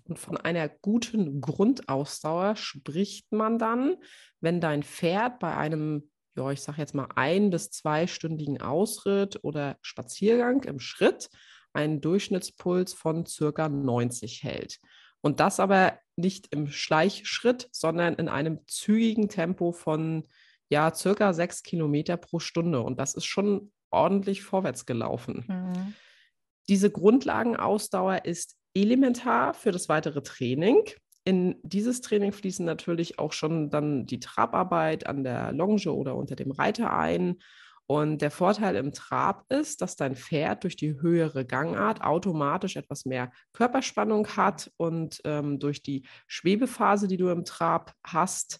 Und 0.07 0.19
von 0.19 0.37
einer 0.37 0.69
guten 0.69 1.41
Grundausdauer 1.41 2.55
spricht 2.55 3.31
man 3.31 3.57
dann, 3.57 3.95
wenn 4.39 4.61
dein 4.61 4.83
Pferd 4.83 5.39
bei 5.39 5.55
einem, 5.55 6.09
ja, 6.35 6.51
ich 6.51 6.61
sage 6.61 6.79
jetzt 6.79 6.93
mal 6.93 7.07
ein- 7.15 7.49
bis 7.49 7.71
zweistündigen 7.71 8.61
Ausritt 8.61 9.39
oder 9.43 9.77
Spaziergang 9.81 10.63
im 10.63 10.79
Schritt 10.79 11.29
einen 11.73 12.01
Durchschnittspuls 12.01 12.93
von 12.93 13.25
circa 13.25 13.67
90 13.67 14.43
hält. 14.43 14.79
Und 15.21 15.39
das 15.39 15.59
aber 15.59 15.97
nicht 16.15 16.53
im 16.53 16.67
Schleichschritt, 16.67 17.67
sondern 17.71 18.13
in 18.13 18.29
einem 18.29 18.59
zügigen 18.67 19.27
Tempo 19.27 19.71
von 19.71 20.27
ja, 20.69 20.93
circa 20.93 21.33
sechs 21.33 21.63
Kilometer 21.63 22.17
pro 22.17 22.39
Stunde. 22.39 22.81
Und 22.81 22.99
das 22.99 23.15
ist 23.15 23.25
schon 23.25 23.71
ordentlich 23.91 24.43
vorwärts 24.43 24.85
gelaufen. 24.85 25.45
Mhm. 25.47 25.93
Diese 26.67 26.89
Grundlagenausdauer 26.89 28.25
ist 28.25 28.55
elementar 28.75 29.53
für 29.53 29.71
das 29.71 29.89
weitere 29.89 30.21
Training. 30.21 30.83
In 31.23 31.55
dieses 31.63 32.01
Training 32.01 32.31
fließen 32.31 32.65
natürlich 32.65 33.17
auch 33.17 33.33
schon 33.33 33.71
dann 33.71 34.05
die 34.05 34.19
Trabarbeit 34.19 35.07
an 35.07 35.23
der 35.23 35.51
Longe 35.53 35.91
oder 35.91 36.15
unter 36.15 36.35
dem 36.35 36.51
Reiter 36.51 36.95
ein. 36.95 37.37
Und 37.87 38.21
der 38.21 38.31
Vorteil 38.31 38.75
im 38.75 38.93
Trab 38.93 39.45
ist, 39.51 39.81
dass 39.81 39.95
dein 39.95 40.15
Pferd 40.15 40.63
durch 40.63 40.75
die 40.75 40.99
höhere 41.01 41.45
Gangart 41.45 42.01
automatisch 42.01 42.75
etwas 42.75 43.05
mehr 43.05 43.31
Körperspannung 43.53 44.27
hat 44.27 44.71
und 44.77 45.21
ähm, 45.23 45.59
durch 45.59 45.83
die 45.83 46.07
Schwebephase, 46.27 47.07
die 47.07 47.17
du 47.17 47.29
im 47.29 47.45
Trab 47.45 47.93
hast, 48.03 48.59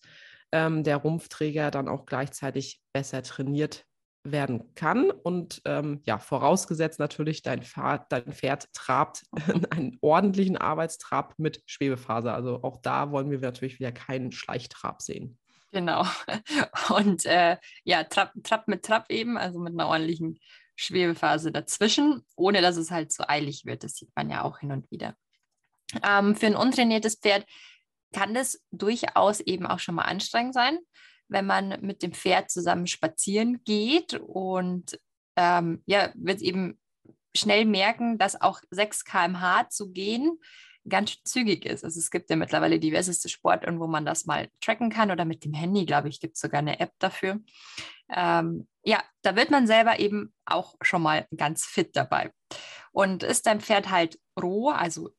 ähm, 0.52 0.84
der 0.84 0.98
Rumpfträger 0.98 1.72
dann 1.72 1.88
auch 1.88 2.06
gleichzeitig 2.06 2.82
besser 2.94 3.24
trainiert 3.24 3.86
werden 4.32 4.74
kann. 4.76 5.12
Und 5.12 5.62
ähm, 5.66 6.02
ja, 6.06 6.18
vorausgesetzt 6.18 7.00
natürlich, 7.00 7.42
dein 7.42 7.64
Pferd, 7.64 8.12
dein 8.12 8.34
Pferd 8.34 8.74
trabt 8.74 9.24
einen 9.70 9.98
ordentlichen 10.02 10.58
Arbeitstrab 10.58 11.36
mit 11.38 11.62
Schwebefaser. 11.66 12.34
Also 12.34 12.64
auch 12.64 12.78
da 12.82 13.12
wollen 13.12 13.32
wir 13.32 13.40
natürlich 13.40 13.80
wieder 13.80 13.92
keinen 13.92 14.32
Schleichtrab 14.32 15.02
sehen. 15.02 15.38
Genau. 15.72 16.06
Und 16.96 17.26
äh, 17.26 17.58
ja, 17.84 18.04
Trab, 18.04 18.34
Trab 18.44 18.68
mit 18.68 18.84
Trab 18.84 19.12
eben, 19.12 19.38
also 19.38 19.60
mit 19.60 19.74
einer 19.74 19.88
ordentlichen 19.88 20.40
Schwebephase 20.76 21.52
dazwischen, 21.52 22.26
ohne 22.36 22.62
dass 22.62 22.78
es 22.78 22.92
halt 22.92 23.12
so 23.12 23.24
eilig 23.28 23.66
wird. 23.66 23.84
Das 23.84 23.96
sieht 23.96 24.10
man 24.16 24.30
ja 24.30 24.44
auch 24.44 24.60
hin 24.60 24.72
und 24.72 24.90
wieder. 24.92 25.16
Ähm, 26.04 26.36
für 26.36 26.48
ein 26.48 26.56
untrainiertes 26.56 27.16
Pferd 27.16 27.46
kann 28.14 28.34
das 28.34 28.62
durchaus 28.72 29.40
eben 29.42 29.66
auch 29.66 29.80
schon 29.80 29.96
mal 29.96 30.04
anstrengend 30.04 30.54
sein, 30.54 30.78
wenn 31.28 31.46
man 31.46 31.80
mit 31.82 32.04
dem 32.04 32.14
Pferd 32.14 32.50
zusammen 32.52 32.88
spazieren 32.88 33.64
geht 33.64 34.14
und 34.14 35.00
ähm, 35.36 35.82
ja, 35.86 36.12
wird 36.16 36.42
eben 36.42 36.80
schnell 37.36 37.66
merken, 37.66 38.18
dass 38.18 38.40
auch 38.40 38.62
6 38.70 39.04
km/h 39.06 39.70
zu 39.70 39.92
gehen 39.92 40.40
ganz 40.88 41.18
zügig 41.24 41.66
ist. 41.66 41.84
Also 41.84 42.00
es 42.00 42.12
gibt 42.12 42.30
ja 42.30 42.36
mittlerweile 42.36 42.80
diverseste 42.80 43.30
Sportarten, 43.30 43.80
wo 43.80 43.88
man 43.88 44.06
das 44.06 44.26
mal 44.26 44.50
tracken 44.62 44.90
kann 44.90 45.12
oder 45.12 45.26
mit 45.26 45.44
dem 45.44 45.54
Handy, 45.54 45.86
glaube 45.86 46.10
ich, 46.10 46.20
gibt 46.20 46.36
es 46.36 46.42
sogar 46.42 46.60
eine 46.60 46.80
App 46.80 46.94
dafür. 47.00 47.40
Ähm, 48.10 48.68
ja, 48.84 49.04
da 49.24 49.36
wird 49.36 49.50
man 49.50 49.68
selber 49.68 50.00
eben 50.00 50.34
auch 50.46 50.76
schon 50.82 51.02
mal 51.02 51.28
ganz 51.36 51.66
fit 51.66 51.96
dabei. 51.96 52.32
Und 52.92 53.24
ist 53.24 53.48
dein 53.48 53.62
Pferd 53.62 53.90
halt 53.90 54.20
roh, 54.40 54.70
also 54.70 55.10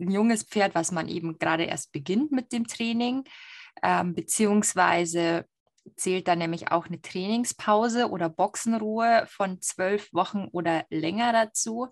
ein 0.00 0.10
junges 0.10 0.42
Pferd, 0.42 0.74
was 0.74 0.90
man 0.90 1.08
eben 1.08 1.38
gerade 1.38 1.64
erst 1.64 1.92
beginnt 1.92 2.32
mit 2.32 2.52
dem 2.52 2.66
Training, 2.66 3.24
ähm, 3.82 4.14
beziehungsweise 4.14 5.46
zählt 5.96 6.28
dann 6.28 6.38
nämlich 6.38 6.70
auch 6.72 6.86
eine 6.86 7.00
Trainingspause 7.00 8.08
oder 8.08 8.28
Boxenruhe 8.28 9.26
von 9.28 9.60
zwölf 9.60 10.12
Wochen 10.12 10.48
oder 10.52 10.86
länger 10.90 11.32
dazu. 11.32 11.88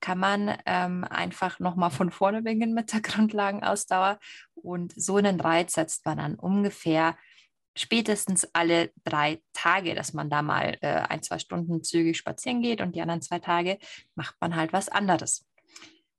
Kann 0.00 0.18
man 0.18 0.56
ähm, 0.66 1.04
einfach 1.04 1.60
nochmal 1.60 1.90
von 1.90 2.10
vorne 2.10 2.42
beginnen 2.42 2.74
mit 2.74 2.92
der 2.92 3.00
Grundlagenausdauer. 3.02 4.18
Und 4.54 4.92
so 4.96 5.16
einen 5.16 5.40
Reiz 5.40 5.74
setzt 5.74 6.04
man 6.04 6.18
dann 6.18 6.34
ungefähr 6.34 7.16
spätestens 7.76 8.48
alle 8.54 8.90
drei 9.04 9.42
Tage, 9.52 9.94
dass 9.94 10.12
man 10.12 10.30
da 10.30 10.42
mal 10.42 10.78
äh, 10.80 11.02
ein, 11.08 11.22
zwei 11.22 11.38
Stunden 11.38 11.84
zügig 11.84 12.16
spazieren 12.16 12.62
geht 12.62 12.80
und 12.80 12.96
die 12.96 13.02
anderen 13.02 13.22
zwei 13.22 13.38
Tage 13.38 13.78
macht 14.14 14.34
man 14.40 14.56
halt 14.56 14.72
was 14.72 14.88
anderes. 14.88 15.46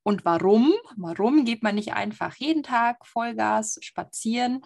Und 0.03 0.23
warum? 0.23 0.73
Warum 0.95 1.43
geht 1.43 1.63
man 1.63 1.75
nicht 1.75 1.93
einfach 1.93 2.35
jeden 2.35 2.63
Tag 2.63 3.05
Vollgas 3.05 3.77
spazieren? 3.81 4.61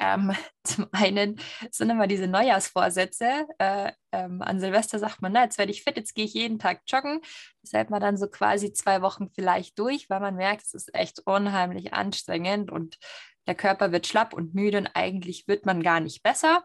Ähm, 0.00 0.32
zum 0.64 0.86
einen 0.92 1.40
sind 1.70 1.90
immer 1.90 2.06
diese 2.06 2.26
Neujahrsvorsätze. 2.26 3.46
Äh, 3.58 3.92
ähm, 4.12 4.42
an 4.42 4.60
Silvester 4.60 4.98
sagt 4.98 5.22
man, 5.22 5.32
na, 5.32 5.44
jetzt 5.44 5.58
werde 5.58 5.72
ich 5.72 5.82
fit, 5.82 5.96
jetzt 5.96 6.14
gehe 6.14 6.24
ich 6.24 6.34
jeden 6.34 6.58
Tag 6.58 6.82
joggen. 6.86 7.20
Das 7.62 7.72
hält 7.72 7.90
man 7.90 8.00
dann 8.00 8.16
so 8.16 8.28
quasi 8.28 8.72
zwei 8.72 9.02
Wochen 9.02 9.30
vielleicht 9.34 9.78
durch, 9.78 10.08
weil 10.08 10.20
man 10.20 10.36
merkt, 10.36 10.64
es 10.64 10.74
ist 10.74 10.94
echt 10.94 11.20
unheimlich 11.26 11.92
anstrengend 11.92 12.70
und 12.70 12.98
der 13.46 13.54
Körper 13.54 13.92
wird 13.92 14.06
schlapp 14.06 14.32
und 14.32 14.54
müde 14.54 14.78
und 14.78 14.90
eigentlich 14.94 15.46
wird 15.46 15.66
man 15.66 15.82
gar 15.82 16.00
nicht 16.00 16.22
besser. 16.22 16.64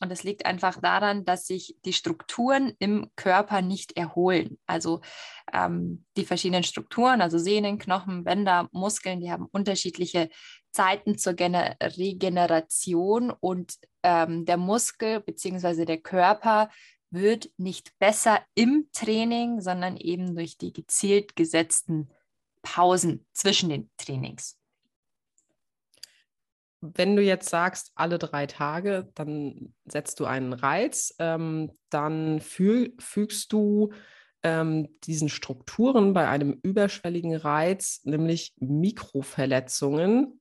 Und 0.00 0.10
es 0.10 0.24
liegt 0.24 0.44
einfach 0.44 0.80
daran, 0.80 1.24
dass 1.24 1.46
sich 1.46 1.76
die 1.84 1.92
Strukturen 1.92 2.72
im 2.78 3.10
Körper 3.16 3.62
nicht 3.62 3.96
erholen. 3.96 4.58
Also 4.66 5.00
ähm, 5.52 6.04
die 6.16 6.24
verschiedenen 6.24 6.64
Strukturen, 6.64 7.20
also 7.20 7.38
Sehnen, 7.38 7.78
Knochen, 7.78 8.24
Bänder, 8.24 8.68
Muskeln, 8.72 9.20
die 9.20 9.30
haben 9.30 9.46
unterschiedliche 9.46 10.30
Zeiten 10.74 11.16
zur 11.16 11.34
Gener 11.34 11.76
Regeneration 11.80 13.30
und 13.30 13.76
ähm, 14.02 14.44
der 14.44 14.56
Muskel 14.56 15.20
bzw. 15.20 15.84
der 15.84 15.98
Körper 15.98 16.68
wird 17.10 17.50
nicht 17.56 17.96
besser 17.98 18.40
im 18.54 18.88
Training, 18.92 19.60
sondern 19.60 19.96
eben 19.96 20.34
durch 20.34 20.58
die 20.58 20.72
gezielt 20.72 21.36
gesetzten 21.36 22.10
Pausen 22.62 23.26
zwischen 23.32 23.68
den 23.68 23.90
Trainings 23.96 24.58
wenn 26.96 27.16
du 27.16 27.22
jetzt 27.22 27.48
sagst, 27.48 27.92
alle 27.94 28.18
drei 28.18 28.46
Tage, 28.46 29.10
dann 29.14 29.74
setzt 29.86 30.20
du 30.20 30.26
einen 30.26 30.52
Reiz, 30.52 31.14
ähm, 31.18 31.72
dann 31.88 32.40
fühl, 32.40 32.94
fügst 32.98 33.52
du 33.52 33.92
ähm, 34.42 34.88
diesen 35.04 35.30
Strukturen 35.30 36.12
bei 36.12 36.28
einem 36.28 36.58
überschwelligen 36.62 37.34
Reiz, 37.34 38.02
nämlich 38.04 38.54
Mikroverletzungen 38.58 40.40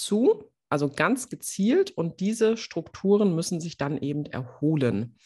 zu, 0.00 0.44
also 0.68 0.88
ganz 0.88 1.28
gezielt, 1.28 1.90
und 1.90 2.20
diese 2.20 2.56
Strukturen 2.56 3.34
müssen 3.34 3.60
sich 3.60 3.76
dann 3.76 3.98
eben 3.98 4.26
erholen. 4.26 5.16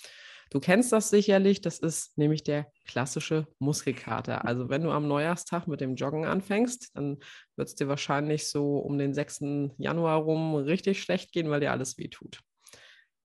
Du 0.50 0.60
kennst 0.60 0.92
das 0.92 1.10
sicherlich, 1.10 1.62
das 1.62 1.80
ist 1.80 2.16
nämlich 2.16 2.44
der 2.44 2.70
klassische 2.86 3.48
Muskelkater. 3.58 4.44
Also 4.44 4.68
wenn 4.68 4.82
du 4.82 4.90
am 4.92 5.08
Neujahrstag 5.08 5.66
mit 5.66 5.80
dem 5.80 5.96
Joggen 5.96 6.26
anfängst, 6.26 6.96
dann 6.96 7.18
wird 7.56 7.68
es 7.68 7.74
dir 7.74 7.88
wahrscheinlich 7.88 8.48
so 8.48 8.78
um 8.78 8.96
den 8.96 9.14
6. 9.14 9.72
Januar 9.78 10.18
rum 10.18 10.54
richtig 10.54 11.02
schlecht 11.02 11.32
gehen, 11.32 11.50
weil 11.50 11.60
dir 11.60 11.72
alles 11.72 11.98
wehtut. 11.98 12.40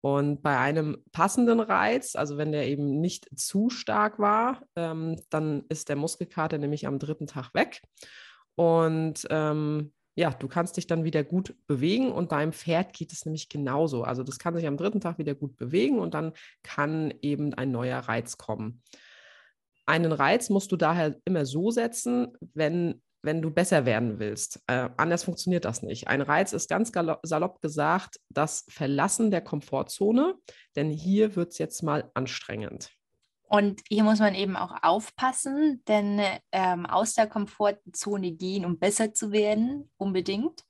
Und 0.01 0.43
bei 0.43 0.59
einem 0.59 1.05
passenden 1.13 1.61
Reiz, 1.61 2.17
also 2.17 2.39
wenn 2.39 2.51
der 2.51 2.67
eben 2.67 3.01
nicht 3.01 3.29
zu 3.39 3.71
stark 3.71 4.19
war, 4.19 4.63
ähm, 4.75 5.17
dann 5.31 5.65
ist 5.69 5.89
der 5.89 5.97
Muskelkater 5.97 6.59
nämlich 6.59 6.89
am 6.89 6.99
dritten 6.99 7.29
Tag 7.29 7.55
weg. 7.55 7.83
Und 8.57 9.29
ähm, 9.31 9.93
ja, 10.15 10.31
du 10.31 10.47
kannst 10.49 10.77
dich 10.77 10.87
dann 10.87 11.05
wieder 11.05 11.25
gut 11.25 11.55
bewegen 11.67 12.13
und 12.13 12.33
deinem 12.33 12.53
Pferd 12.53 12.93
geht 12.93 13.13
es 13.13 13.25
nämlich 13.25 13.49
genauso. 13.49 14.05
Also 14.05 14.23
das 14.23 14.39
kann 14.39 14.55
sich 14.55 14.67
am 14.67 14.77
dritten 14.77 15.01
Tag 15.01 15.19
wieder 15.19 15.35
gut 15.35 15.57
bewegen 15.57 15.99
und 15.99 16.15
dann 16.15 16.33
kann 16.63 17.15
eben 17.23 17.55
ein 17.55 17.71
neuer 17.71 17.99
Reiz 17.99 18.37
kommen. 18.37 18.83
Einen 19.87 20.13
Reiz 20.13 20.51
musst 20.51 20.71
du 20.71 20.77
daher 20.77 21.17
immer 21.25 21.47
so 21.47 21.71
setzen, 21.71 22.33
wenn, 22.55 23.03
wenn 23.23 23.41
du 23.41 23.51
besser 23.51 23.87
werden 23.87 24.19
willst. 24.19 24.61
Äh, 24.67 24.91
anders 24.97 25.25
funktioniert 25.25 25.65
das 25.65 25.83
nicht. 25.83 26.09
Ein 26.09 26.21
Reiz 26.21 26.53
ist 26.53 26.69
ganz 26.69 26.93
salopp 27.23 27.61
gesagt 27.63 28.21
das 28.29 28.67
Verlassen 28.69 29.31
der 29.31 29.41
Komfortzone, 29.41 30.35
denn 30.77 30.91
hier 30.91 31.37
wird 31.37 31.53
es 31.53 31.59
jetzt 31.59 31.83
mal 31.83 32.11
anstrengend. 32.15 32.91
Und 33.53 33.83
hier 33.91 34.03
muss 34.03 34.19
man 34.19 34.35
eben 34.35 34.57
auch 34.57 34.83
aufpassen, 34.83 35.83
denn 35.87 36.23
ähm, 36.53 36.87
aus 36.87 37.13
der 37.13 37.27
Komfortzone 37.27 38.33
gehen, 38.33 38.65
um 38.65 38.79
besser 38.79 39.13
zu 39.13 39.31
werden, 39.31 39.91
unbedingt. 39.99 40.65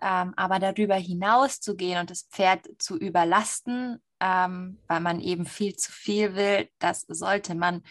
Ähm, 0.00 0.32
aber 0.34 0.58
darüber 0.58 0.94
hinaus 0.94 1.60
zu 1.60 1.76
gehen 1.76 2.00
und 2.00 2.08
das 2.08 2.22
Pferd 2.32 2.66
zu 2.78 2.96
überlasten, 2.96 4.02
ähm, 4.20 4.80
weil 4.86 5.00
man 5.00 5.20
eben 5.20 5.44
viel 5.44 5.76
zu 5.76 5.92
viel 5.92 6.34
will, 6.34 6.70
das 6.78 7.02
sollte 7.08 7.54
man 7.54 7.82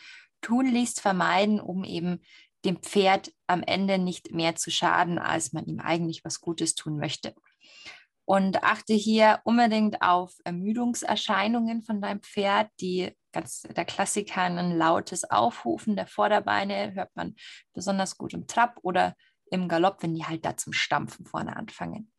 tunlichst 0.41 0.99
vermeiden, 0.99 1.59
um 1.59 1.83
eben 1.83 2.23
dem 2.65 2.77
Pferd 2.77 3.31
am 3.45 3.61
Ende 3.61 3.99
nicht 3.99 4.31
mehr 4.31 4.55
zu 4.55 4.71
schaden, 4.71 5.19
als 5.19 5.53
man 5.53 5.67
ihm 5.67 5.79
eigentlich 5.79 6.25
was 6.25 6.41
Gutes 6.41 6.73
tun 6.73 6.97
möchte. 6.97 7.35
Und 8.25 8.63
achte 8.63 8.95
hier 8.95 9.41
unbedingt 9.43 10.01
auf 10.01 10.33
Ermüdungserscheinungen 10.43 11.83
von 11.83 12.01
deinem 12.01 12.23
Pferd. 12.23 12.71
Die 12.79 13.15
ganz 13.33 13.63
der 13.63 13.85
Klassiker, 13.85 14.43
ein 14.43 14.77
lautes 14.77 15.29
Aufrufen 15.29 15.95
der 15.95 16.07
Vorderbeine 16.07 16.93
hört 16.93 17.15
man 17.15 17.35
besonders 17.73 18.17
gut 18.17 18.33
im 18.33 18.47
Trab 18.47 18.77
oder 18.83 19.15
im 19.51 19.67
Galopp, 19.67 20.01
wenn 20.01 20.15
die 20.15 20.25
halt 20.25 20.45
da 20.45 20.57
zum 20.57 20.73
Stampfen 20.73 21.25
vorne 21.25 21.55
anfangen. 21.55 22.11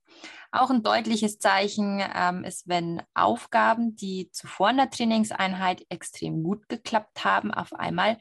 Auch 0.53 0.71
ein 0.71 0.83
deutliches 0.83 1.39
Zeichen 1.39 2.03
ähm, 2.15 2.45
ist, 2.45 2.69
wenn 2.69 3.03
Aufgaben, 3.15 3.97
die 3.97 4.31
zuvor 4.31 4.71
in 4.71 4.77
der 4.77 4.91
Trainingseinheit 4.91 5.85
extrem 5.89 6.43
gut 6.43 6.69
geklappt 6.69 7.25
haben, 7.25 7.53
auf 7.53 7.73
einmal 7.73 8.19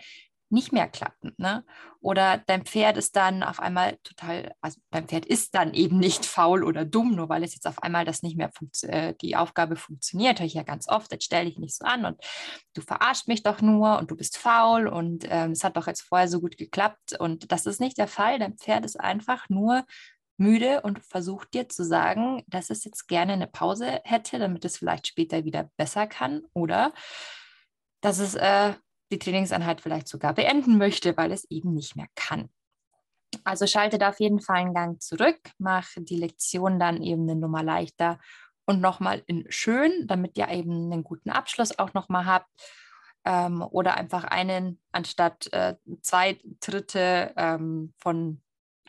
nicht 0.54 0.72
mehr 0.72 0.88
klappen. 0.88 1.34
Ne? 1.38 1.66
Oder 2.00 2.38
dein 2.38 2.64
Pferd 2.64 2.98
ist 2.98 3.16
dann 3.16 3.44
auf 3.44 3.60
einmal 3.60 3.98
total, 4.04 4.54
also 4.62 4.80
dein 4.92 5.08
Pferd 5.08 5.26
ist 5.26 5.56
dann 5.56 5.74
eben 5.74 5.98
nicht 5.98 6.26
faul 6.26 6.64
oder 6.64 6.86
dumm, 6.86 7.16
nur 7.16 7.28
weil 7.28 7.44
es 7.44 7.54
jetzt 7.54 7.68
auf 7.68 7.82
einmal 7.82 8.06
das 8.06 8.24
nicht 8.24 8.38
mehr 8.38 8.52
äh, 8.84 9.14
die 9.22 9.36
Aufgabe 9.36 9.76
funktioniert, 9.76 10.40
höre 10.40 10.46
ich 10.46 10.54
ja 10.54 10.64
ganz 10.64 10.88
oft, 10.88 11.12
jetzt 11.12 11.26
stell 11.26 11.46
dich 11.46 11.58
nicht 11.58 11.76
so 11.76 11.86
an 11.86 12.06
und 12.06 12.22
du 12.74 12.82
verarscht 12.82 13.28
mich 13.28 13.44
doch 13.44 13.62
nur 13.62 13.98
und 13.98 14.12
du 14.12 14.16
bist 14.16 14.38
faul 14.38 14.88
und 14.88 15.26
ähm, 15.30 15.52
es 15.52 15.64
hat 15.64 15.76
doch 15.76 15.88
jetzt 15.88 16.02
vorher 16.02 16.28
so 16.28 16.40
gut 16.40 16.58
geklappt 16.58 17.20
und 17.20 17.52
das 17.52 17.66
ist 17.66 17.82
nicht 17.82 17.98
der 17.98 18.08
Fall. 18.08 18.40
Dein 18.40 18.58
Pferd 18.58 18.86
ist 18.86 19.00
einfach 19.00 19.50
nur 19.50 19.86
müde 20.38 20.82
und 20.82 21.00
versucht 21.06 21.54
dir 21.54 21.70
zu 21.70 21.84
sagen, 21.84 22.44
dass 22.48 22.70
es 22.70 22.84
jetzt 22.84 23.08
gerne 23.08 23.34
eine 23.34 23.48
Pause 23.48 24.02
hätte, 24.04 24.40
damit 24.40 24.66
es 24.66 24.78
vielleicht 24.78 25.08
später 25.08 25.46
wieder 25.46 25.70
besser 25.78 26.08
kann 26.08 26.44
oder 26.54 26.94
dass 28.02 28.20
es 28.20 28.36
äh, 28.36 28.74
die 29.12 29.20
Trainingseinheit 29.20 29.82
vielleicht 29.82 30.08
sogar 30.08 30.34
beenden 30.34 30.78
möchte, 30.78 31.16
weil 31.18 31.32
es 31.32 31.50
eben 31.50 31.74
nicht 31.74 31.96
mehr 31.96 32.08
kann. 32.16 32.50
Also 33.44 33.66
schalte 33.68 33.98
da 33.98 34.10
auf 34.10 34.20
jeden 34.20 34.40
Fall 34.40 34.58
einen 34.58 34.74
Gang 34.74 35.02
zurück, 35.02 35.40
mach 35.58 35.90
die 35.98 36.18
Lektion 36.18 36.80
dann 36.80 37.02
eben 37.02 37.24
eine 37.24 37.36
Nummer 37.36 37.64
leichter 37.64 38.20
und 38.66 38.80
nochmal 38.80 39.24
in 39.28 39.46
schön, 39.50 40.08
damit 40.08 40.38
ihr 40.38 40.48
eben 40.50 40.92
einen 40.92 41.04
guten 41.04 41.30
Abschluss 41.30 41.78
auch 41.78 41.94
nochmal 41.94 42.26
habt. 42.26 42.50
Ähm, 43.26 43.62
oder 43.62 43.96
einfach 43.96 44.26
einen 44.26 44.82
anstatt 44.92 45.52
äh, 45.54 45.76
zwei 46.02 46.40
Dritte 46.60 47.34
ähm, 47.38 47.94
von 47.98 48.42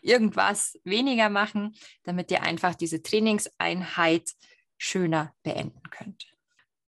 irgendwas 0.02 0.78
weniger 0.83 1.30
machen, 1.30 1.76
damit 2.02 2.30
ihr 2.33 2.42
einfach 2.42 2.75
diese 2.75 3.00
Trainingseinheit 3.00 4.33
schöner 4.76 5.33
beenden 5.44 5.83
könnt 5.90 6.33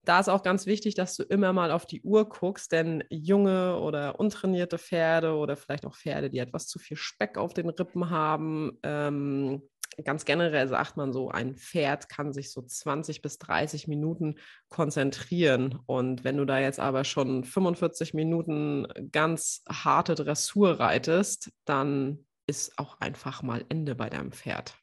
da 0.04 0.21
ist 0.21 0.28
auch 0.28 0.42
ganz 0.42 0.66
wichtig, 0.66 0.94
dass 0.94 1.16
du 1.16 1.23
immer 1.23 1.52
mal 1.52 1.71
auf 1.71 1.87
die 1.87 2.02
Uhr 2.02 2.28
guckst, 2.28 2.73
denn 2.73 3.04
junge 3.09 3.78
oder 3.78 4.18
untrainierte 4.18 4.78
Pferde 4.78 5.35
oder 5.35 5.56
vielleicht 5.56 5.87
auch 5.87 5.97
Pferde, 5.97 6.30
die 6.30 6.38
etwas 6.38 6.66
zu 6.66 6.78
viel 6.78 6.97
Speck 6.97 7.38
auf 7.38 7.54
den 7.54 7.68
Rippen 7.68 8.11
haben, 8.11 8.78
ähm, 8.82 9.62
ganz 10.04 10.25
generell 10.25 10.68
sagt 10.68 10.97
man 10.97 11.12
so, 11.12 11.30
ein 11.30 11.54
Pferd 11.54 12.09
kann 12.09 12.32
sich 12.32 12.50
so 12.50 12.62
20 12.62 13.23
bis 13.23 13.38
30 13.38 13.88
Minuten 13.88 14.37
konzentrieren. 14.68 15.78
Und 15.87 16.25
wenn 16.25 16.37
du 16.37 16.44
da 16.44 16.59
jetzt 16.59 16.80
aber 16.80 17.04
schon 17.04 17.44
45 17.44 18.14
Minuten 18.14 18.87
ganz 19.12 19.62
harte 19.68 20.14
Dressur 20.14 20.80
reitest, 20.80 21.50
dann 21.64 22.26
ist 22.47 22.78
auch 22.78 23.00
einfach 23.00 23.42
mal 23.42 23.64
Ende 23.68 23.94
bei 23.94 24.09
deinem 24.09 24.32
Pferd. 24.32 24.82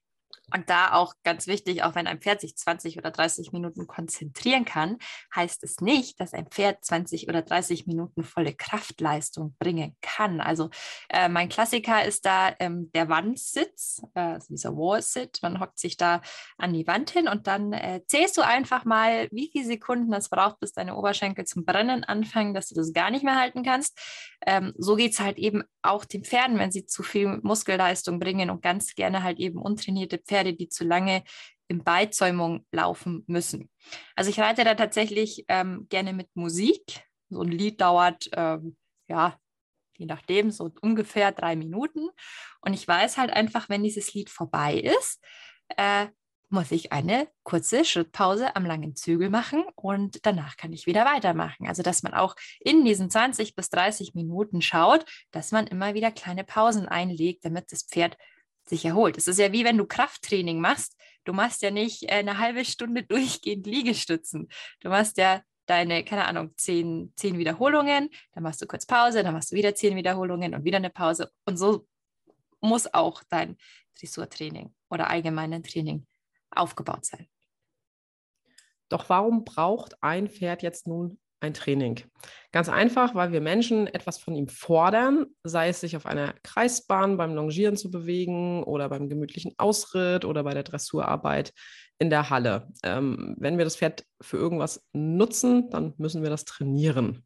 Und 0.54 0.70
da 0.70 0.94
auch 0.94 1.14
ganz 1.24 1.48
wichtig, 1.48 1.84
auch 1.84 1.96
wenn 1.96 2.08
ein 2.08 2.20
Pferd 2.20 2.42
sich 2.42 2.56
20 2.56 2.98
oder 2.98 3.12
30 3.12 3.52
Minuten 3.52 3.88
konzentrieren 3.88 4.66
kann, 4.66 4.98
heißt 5.36 5.64
es 5.64 5.82
nicht, 5.82 6.20
dass 6.20 6.34
ein 6.34 6.48
Pferd 6.48 6.84
20 6.84 7.28
oder 7.28 7.42
30 7.42 7.88
Minuten 7.88 8.24
volle 8.24 8.54
Kraftleistung 8.54 9.56
bringen 9.60 9.96
kann. 10.02 10.42
Also 10.42 10.70
äh, 11.10 11.30
mein 11.30 11.50
Klassiker 11.50 12.04
ist 12.06 12.26
da 12.26 12.54
ähm, 12.60 12.92
der 12.94 13.10
Wandsitz, 13.10 14.02
äh, 14.16 14.40
dieser 14.50 14.76
Wall-Sit. 14.76 15.40
Man 15.42 15.60
hockt 15.60 15.80
sich 15.80 15.98
da 15.98 16.22
an 16.58 16.74
die 16.74 16.88
Wand 16.88 17.10
hin 17.10 17.28
und 17.28 17.48
dann 17.48 17.74
äh, 17.74 18.02
zählst 18.08 18.38
du 18.38 18.42
einfach 18.42 18.86
mal, 18.86 19.28
wie 19.32 19.50
viele 19.52 19.66
Sekunden 19.66 20.14
es 20.14 20.30
braucht, 20.30 20.60
bis 20.60 20.74
deine 20.74 20.96
Oberschenkel 20.96 21.46
zum 21.46 21.66
Brennen 21.66 22.04
anfangen, 22.04 22.54
dass 22.54 22.70
du 22.70 22.76
das 22.76 22.94
gar 22.94 23.12
nicht 23.12 23.24
mehr 23.24 23.40
halten 23.40 23.64
kannst. 23.64 23.98
Ähm, 24.46 24.74
so 24.78 24.96
geht 24.96 25.14
es 25.14 25.20
halt 25.20 25.38
eben 25.38 25.64
auch 25.82 26.06
den 26.06 26.24
Pferden, 26.24 26.60
wenn 26.60 26.72
sie 26.72 26.86
zu 26.86 27.04
viel 27.04 27.40
Muskelleistung 27.42 28.20
bringen 28.20 28.50
und 28.50 28.62
ganz 28.62 28.96
gerne 28.96 29.24
halt 29.24 29.40
eben 29.40 29.62
untrainierte 29.62 30.18
Pferde 30.18 30.39
Pferde, 30.40 30.54
die 30.54 30.70
zu 30.70 30.86
lange 30.86 31.24
in 31.68 31.84
Beizäumung 31.84 32.66
laufen 32.72 33.24
müssen. 33.28 33.70
Also 34.16 34.30
ich 34.30 34.40
reite 34.40 34.64
da 34.64 34.76
tatsächlich 34.76 35.46
ähm, 35.48 35.88
gerne 35.90 36.14
mit 36.14 36.28
Musik. 36.34 37.04
So 37.30 37.42
ein 37.42 37.52
Lied 37.52 37.80
dauert, 37.80 38.30
ähm, 38.34 38.76
ja, 39.08 39.38
je 39.98 40.06
nachdem, 40.06 40.50
so 40.50 40.72
ungefähr 40.82 41.32
drei 41.32 41.56
Minuten. 41.56 42.10
Und 42.62 42.74
ich 42.74 42.88
weiß 42.88 43.18
halt 43.18 43.32
einfach, 43.32 43.70
wenn 43.70 43.84
dieses 43.84 44.14
Lied 44.14 44.30
vorbei 44.30 44.76
ist, 44.76 45.24
äh, 45.78 46.08
muss 46.52 46.72
ich 46.72 46.92
eine 46.92 47.28
kurze 47.44 47.86
Schrittpause 47.86 48.56
am 48.56 48.66
langen 48.66 48.96
Zügel 48.96 49.30
machen 49.30 49.64
und 49.76 50.26
danach 50.26 50.58
kann 50.58 50.74
ich 50.74 50.88
wieder 50.88 51.06
weitermachen. 51.06 51.68
Also, 51.68 51.84
dass 51.84 52.02
man 52.02 52.16
auch 52.16 52.36
in 52.60 52.84
diesen 52.84 53.12
20 53.12 53.54
bis 53.54 53.70
30 53.70 54.16
Minuten 54.16 54.64
schaut, 54.64 55.06
dass 55.30 55.52
man 55.52 55.68
immer 55.68 55.94
wieder 55.94 56.12
kleine 56.12 56.44
Pausen 56.44 56.88
einlegt, 56.88 57.46
damit 57.46 57.72
das 57.72 57.84
Pferd 57.84 58.18
sich 58.70 58.86
erholt. 58.86 59.18
Es 59.18 59.28
ist 59.28 59.40
ja 59.40 59.52
wie 59.52 59.66
wenn 59.66 59.78
du 59.78 59.86
Krafttraining 59.86 60.60
machst. 60.60 60.96
Du 61.26 61.34
machst 61.34 61.62
ja 61.62 61.72
nicht 61.72 62.04
äh, 62.04 62.16
eine 62.16 62.38
halbe 62.38 62.66
Stunde 62.66 63.04
durchgehend 63.08 63.66
Liegestützen. 63.66 64.48
Du 64.80 64.90
machst 64.90 65.18
ja 65.18 65.42
deine, 65.66 66.04
keine 66.04 66.26
Ahnung, 66.26 66.54
zehn, 66.58 67.14
zehn 67.16 67.38
Wiederholungen, 67.38 68.10
dann 68.34 68.44
machst 68.44 68.62
du 68.62 68.66
kurz 68.66 68.86
Pause, 68.86 69.24
dann 69.24 69.34
machst 69.34 69.52
du 69.52 69.56
wieder 69.56 69.76
zehn 69.76 69.96
Wiederholungen 69.96 70.56
und 70.56 70.64
wieder 70.64 70.78
eine 70.78 70.90
Pause. 70.90 71.32
Und 71.46 71.58
so 71.58 71.88
muss 72.60 72.92
auch 72.92 73.24
dein 73.30 73.56
Dressurtraining 74.00 74.74
oder 74.90 75.10
allgemein 75.10 75.62
Training 75.62 76.08
aufgebaut 76.50 77.06
sein. 77.06 77.28
Doch 78.90 79.08
warum 79.10 79.46
braucht 79.46 80.02
ein 80.02 80.28
Pferd 80.28 80.64
jetzt 80.64 80.88
nun 80.88 81.20
ein 81.40 81.54
Training. 81.54 82.02
Ganz 82.52 82.70
einfach, 82.70 83.16
weil 83.16 83.32
wir 83.32 83.42
Menschen 83.42 83.88
etwas 83.88 84.18
von 84.18 84.36
ihm 84.36 84.48
fordern, 84.48 85.28
sei 85.44 85.70
es 85.70 85.80
sich 85.80 85.96
auf 85.96 86.06
einer 86.06 86.34
Kreisbahn 86.44 87.18
beim 87.18 87.36
Longieren 87.36 87.78
zu 87.78 87.92
bewegen 87.92 88.64
oder 88.64 88.90
beim 88.90 89.10
gemütlichen 89.10 89.54
Ausritt 89.58 90.26
oder 90.26 90.44
bei 90.44 90.54
der 90.54 90.64
Dressurarbeit 90.64 91.54
in 92.00 92.10
der 92.10 92.30
Halle. 92.30 92.68
Ähm, 92.84 93.36
wenn 93.38 93.58
wir 93.58 93.66
das 93.66 93.76
Pferd 93.76 94.06
für 94.22 94.38
irgendwas 94.38 94.86
nutzen, 94.94 95.70
dann 95.70 95.94
müssen 95.98 96.24
wir 96.24 96.30
das 96.30 96.46
trainieren. 96.46 97.26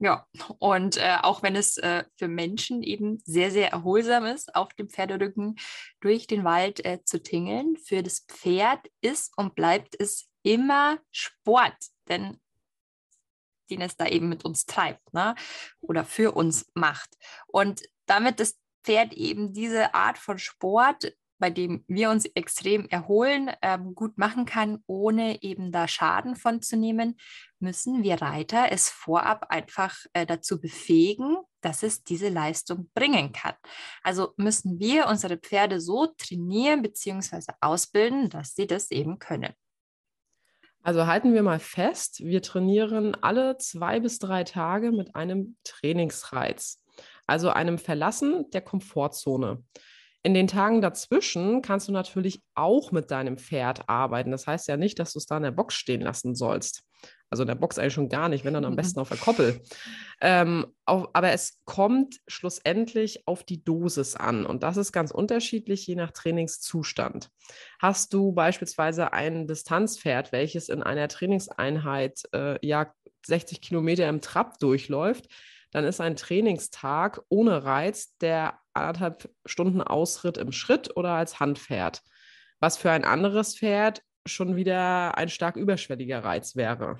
Ja, 0.00 0.26
und 0.60 0.96
äh, 0.96 1.16
auch 1.22 1.42
wenn 1.42 1.56
es 1.56 1.76
äh, 1.76 2.04
für 2.16 2.28
Menschen 2.28 2.84
eben 2.84 3.18
sehr, 3.24 3.50
sehr 3.50 3.72
erholsam 3.72 4.26
ist, 4.26 4.54
auf 4.54 4.72
dem 4.74 4.88
Pferderücken 4.88 5.56
durch 6.00 6.28
den 6.28 6.44
Wald 6.44 6.84
äh, 6.84 7.02
zu 7.04 7.20
tingeln, 7.20 7.76
für 7.76 8.04
das 8.04 8.20
Pferd 8.28 8.86
ist 9.00 9.36
und 9.36 9.56
bleibt 9.56 10.00
es 10.00 10.28
immer 10.44 10.98
Sport. 11.10 11.74
Denn 12.08 12.38
den 13.70 13.80
es 13.80 13.96
da 13.96 14.06
eben 14.06 14.28
mit 14.28 14.44
uns 14.44 14.66
treibt 14.66 15.12
ne? 15.12 15.34
oder 15.80 16.04
für 16.04 16.32
uns 16.32 16.70
macht. 16.74 17.16
Und 17.46 17.82
damit 18.06 18.40
das 18.40 18.58
Pferd 18.84 19.12
eben 19.12 19.52
diese 19.52 19.94
Art 19.94 20.18
von 20.18 20.38
Sport, 20.38 21.12
bei 21.38 21.50
dem 21.50 21.84
wir 21.86 22.10
uns 22.10 22.26
extrem 22.26 22.88
erholen, 22.88 23.50
ähm, 23.62 23.94
gut 23.94 24.18
machen 24.18 24.44
kann, 24.44 24.82
ohne 24.86 25.42
eben 25.42 25.70
da 25.70 25.86
Schaden 25.86 26.36
von 26.36 26.62
zu 26.62 26.76
nehmen, 26.76 27.16
müssen 27.60 28.02
wir 28.02 28.20
Reiter 28.20 28.72
es 28.72 28.88
vorab 28.88 29.46
einfach 29.50 29.96
äh, 30.12 30.26
dazu 30.26 30.60
befähigen, 30.60 31.36
dass 31.60 31.82
es 31.82 32.02
diese 32.02 32.28
Leistung 32.28 32.90
bringen 32.94 33.32
kann. 33.32 33.54
Also 34.02 34.34
müssen 34.36 34.78
wir 34.78 35.06
unsere 35.06 35.36
Pferde 35.36 35.80
so 35.80 36.06
trainieren 36.06 36.82
bzw. 36.82 37.52
ausbilden, 37.60 38.30
dass 38.30 38.54
sie 38.54 38.66
das 38.66 38.90
eben 38.90 39.18
können. 39.18 39.54
Also 40.88 41.06
halten 41.06 41.34
wir 41.34 41.42
mal 41.42 41.58
fest, 41.58 42.24
wir 42.24 42.40
trainieren 42.40 43.14
alle 43.20 43.58
zwei 43.58 44.00
bis 44.00 44.18
drei 44.18 44.42
Tage 44.42 44.90
mit 44.90 45.14
einem 45.14 45.58
Trainingsreiz, 45.62 46.82
also 47.26 47.50
einem 47.50 47.76
Verlassen 47.76 48.48
der 48.54 48.62
Komfortzone. 48.62 49.62
In 50.22 50.32
den 50.32 50.46
Tagen 50.46 50.80
dazwischen 50.80 51.60
kannst 51.60 51.88
du 51.88 51.92
natürlich 51.92 52.40
auch 52.54 52.90
mit 52.90 53.10
deinem 53.10 53.36
Pferd 53.36 53.86
arbeiten. 53.86 54.30
Das 54.30 54.46
heißt 54.46 54.66
ja 54.66 54.78
nicht, 54.78 54.98
dass 54.98 55.12
du 55.12 55.18
es 55.18 55.26
da 55.26 55.36
in 55.36 55.42
der 55.42 55.50
Box 55.50 55.74
stehen 55.74 56.00
lassen 56.00 56.34
sollst. 56.34 56.87
Also 57.30 57.42
in 57.42 57.48
der 57.48 57.54
Box 57.54 57.78
eigentlich 57.78 57.94
schon 57.94 58.08
gar 58.08 58.28
nicht, 58.28 58.44
wenn 58.44 58.54
dann 58.54 58.64
am 58.64 58.76
besten 58.76 59.00
auf 59.00 59.08
der 59.08 59.18
Koppel. 59.18 59.60
Ähm, 60.20 60.66
auf, 60.84 61.08
aber 61.12 61.32
es 61.32 61.60
kommt 61.64 62.20
schlussendlich 62.26 63.26
auf 63.26 63.44
die 63.44 63.62
Dosis 63.62 64.16
an 64.16 64.46
und 64.46 64.62
das 64.62 64.76
ist 64.76 64.92
ganz 64.92 65.10
unterschiedlich 65.10 65.86
je 65.86 65.94
nach 65.94 66.10
Trainingszustand. 66.10 67.30
Hast 67.78 68.12
du 68.14 68.32
beispielsweise 68.32 69.12
ein 69.12 69.46
Distanzpferd, 69.46 70.32
welches 70.32 70.68
in 70.68 70.82
einer 70.82 71.08
Trainingseinheit 71.08 72.22
äh, 72.32 72.64
ja 72.66 72.92
60 73.26 73.60
Kilometer 73.60 74.08
im 74.08 74.20
Trab 74.20 74.58
durchläuft, 74.58 75.28
dann 75.70 75.84
ist 75.84 76.00
ein 76.00 76.16
Trainingstag 76.16 77.22
ohne 77.28 77.64
Reiz 77.64 78.16
der 78.18 78.58
anderthalb 78.72 79.30
Stunden 79.44 79.82
Ausritt 79.82 80.38
im 80.38 80.52
Schritt 80.52 80.96
oder 80.96 81.10
als 81.10 81.40
Handpferd. 81.40 82.02
Was 82.60 82.76
für 82.76 82.90
ein 82.90 83.04
anderes 83.04 83.56
Pferd 83.56 84.02
schon 84.26 84.56
wieder 84.56 85.16
ein 85.16 85.28
stark 85.28 85.56
überschwelliger 85.56 86.24
Reiz 86.24 86.56
wäre. 86.56 86.98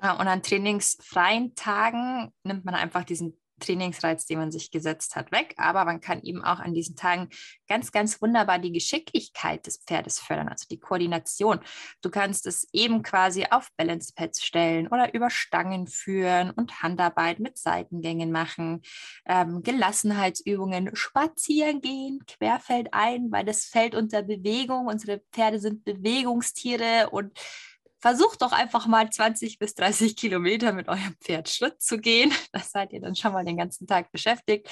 Und 0.00 0.28
an 0.28 0.42
trainingsfreien 0.42 1.54
Tagen 1.54 2.32
nimmt 2.44 2.64
man 2.64 2.74
einfach 2.74 3.04
diesen 3.04 3.36
Trainingsreiz, 3.58 4.26
den 4.26 4.38
man 4.38 4.52
sich 4.52 4.70
gesetzt 4.70 5.16
hat, 5.16 5.32
weg. 5.32 5.54
Aber 5.56 5.84
man 5.84 6.00
kann 6.00 6.22
eben 6.22 6.42
auch 6.44 6.60
an 6.60 6.74
diesen 6.74 6.96
Tagen 6.96 7.28
ganz, 7.68 7.92
ganz 7.92 8.20
wunderbar 8.22 8.58
die 8.58 8.72
Geschicklichkeit 8.72 9.66
des 9.66 9.78
Pferdes 9.78 10.18
fördern, 10.18 10.48
also 10.48 10.66
die 10.70 10.78
Koordination. 10.78 11.60
Du 12.02 12.10
kannst 12.10 12.46
es 12.46 12.68
eben 12.72 13.02
quasi 13.02 13.46
auf 13.50 13.68
Balance 13.76 14.12
Pads 14.14 14.44
stellen 14.44 14.88
oder 14.88 15.14
über 15.14 15.30
Stangen 15.30 15.86
führen 15.86 16.50
und 16.50 16.82
Handarbeit 16.82 17.40
mit 17.40 17.58
Seitengängen 17.58 18.32
machen, 18.32 18.82
ähm, 19.26 19.62
Gelassenheitsübungen, 19.62 20.94
spazieren 20.94 21.80
gehen, 21.80 22.24
querfeld 22.26 22.88
ein, 22.92 23.30
weil 23.30 23.44
das 23.44 23.64
fällt 23.64 23.94
unter 23.94 24.22
Bewegung. 24.22 24.86
Unsere 24.86 25.20
Pferde 25.32 25.58
sind 25.60 25.84
Bewegungstiere 25.84 27.10
und 27.10 27.38
versucht 28.00 28.42
doch 28.42 28.52
einfach 28.52 28.86
mal 28.86 29.10
20 29.10 29.58
bis 29.58 29.74
30 29.74 30.16
Kilometer 30.16 30.72
mit 30.72 30.88
eurem 30.88 31.14
Pferd 31.20 31.48
Schritt 31.48 31.80
zu 31.80 31.98
gehen. 31.98 32.32
Das 32.52 32.70
seid 32.70 32.92
ihr 32.92 33.00
dann 33.00 33.14
schon 33.14 33.32
mal 33.32 33.44
den 33.44 33.56
ganzen 33.56 33.86
Tag 33.86 34.10
beschäftigt. 34.10 34.68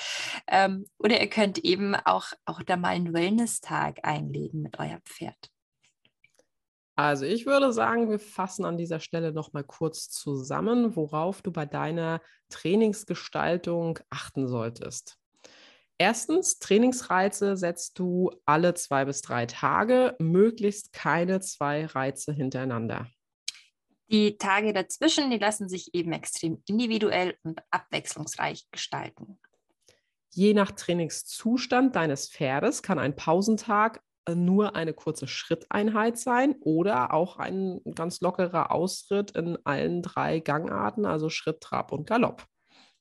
Ähm, 0.47 0.87
oder 0.99 1.21
ihr 1.21 1.29
könnt 1.29 1.59
eben 1.59 1.95
auch, 1.95 2.33
auch 2.45 2.63
da 2.63 2.77
mal 2.77 2.89
einen 2.89 3.13
Wellness-Tag 3.13 4.01
einlegen 4.03 4.63
mit 4.63 4.79
eurem 4.79 5.03
Pferd. 5.03 5.51
Also 6.97 7.27
ich 7.27 7.45
würde 7.45 7.73
sagen, 7.73 8.11
wir 8.11 8.19
fassen 8.19 8.65
an 8.65 8.79
dieser 8.79 9.01
Stelle 9.01 9.33
noch 9.33 9.53
mal 9.53 9.63
kurz 9.63 10.09
zusammen, 10.09 10.97
worauf 10.97 11.43
du 11.43 11.53
bei 11.53 11.67
deiner 11.67 12.23
Trainingsgestaltung 12.49 13.99
achten 14.09 14.49
solltest. 14.49 15.19
Erstens, 15.99 16.59
Trainingsreize 16.59 17.57
setzt 17.57 17.99
du 17.99 18.31
alle 18.47 18.75
zwei 18.75 19.05
bis 19.05 19.21
drei 19.21 19.47
Tage, 19.47 20.15
möglichst 20.19 20.93
keine 20.93 21.41
zwei 21.41 21.87
Reize 21.87 22.33
hintereinander. 22.33 23.07
Die 24.09 24.39
Tage 24.39 24.73
dazwischen, 24.73 25.31
die 25.31 25.39
lassen 25.39 25.69
sich 25.69 25.95
eben 25.95 26.13
extrem 26.13 26.63
individuell 26.67 27.37
und 27.43 27.61
abwechslungsreich 27.71 28.69
gestalten. 28.71 29.39
Je 30.31 30.55
nach 30.55 30.71
Trainingszustand 30.73 31.97
deines 31.97 32.29
Pferdes 32.29 32.83
kann 32.83 32.99
ein 32.99 33.17
Pausentag 33.17 34.03
äh, 34.27 34.35
nur 34.35 34.77
eine 34.77 34.93
kurze 34.93 35.27
Schritteinheit 35.27 36.19
sein 36.19 36.57
oder 36.61 37.15
auch 37.15 37.39
ein 37.39 37.81
ganz 37.95 38.21
lockerer 38.21 38.71
Ausritt 38.71 39.33
in 39.33 39.59
allen 39.65 40.03
drei 40.03 40.41
Gangarten, 40.41 41.07
also 41.07 41.31
Schritt, 41.31 41.61
Trab 41.61 41.91
und 41.91 42.07
Galopp. 42.07 42.45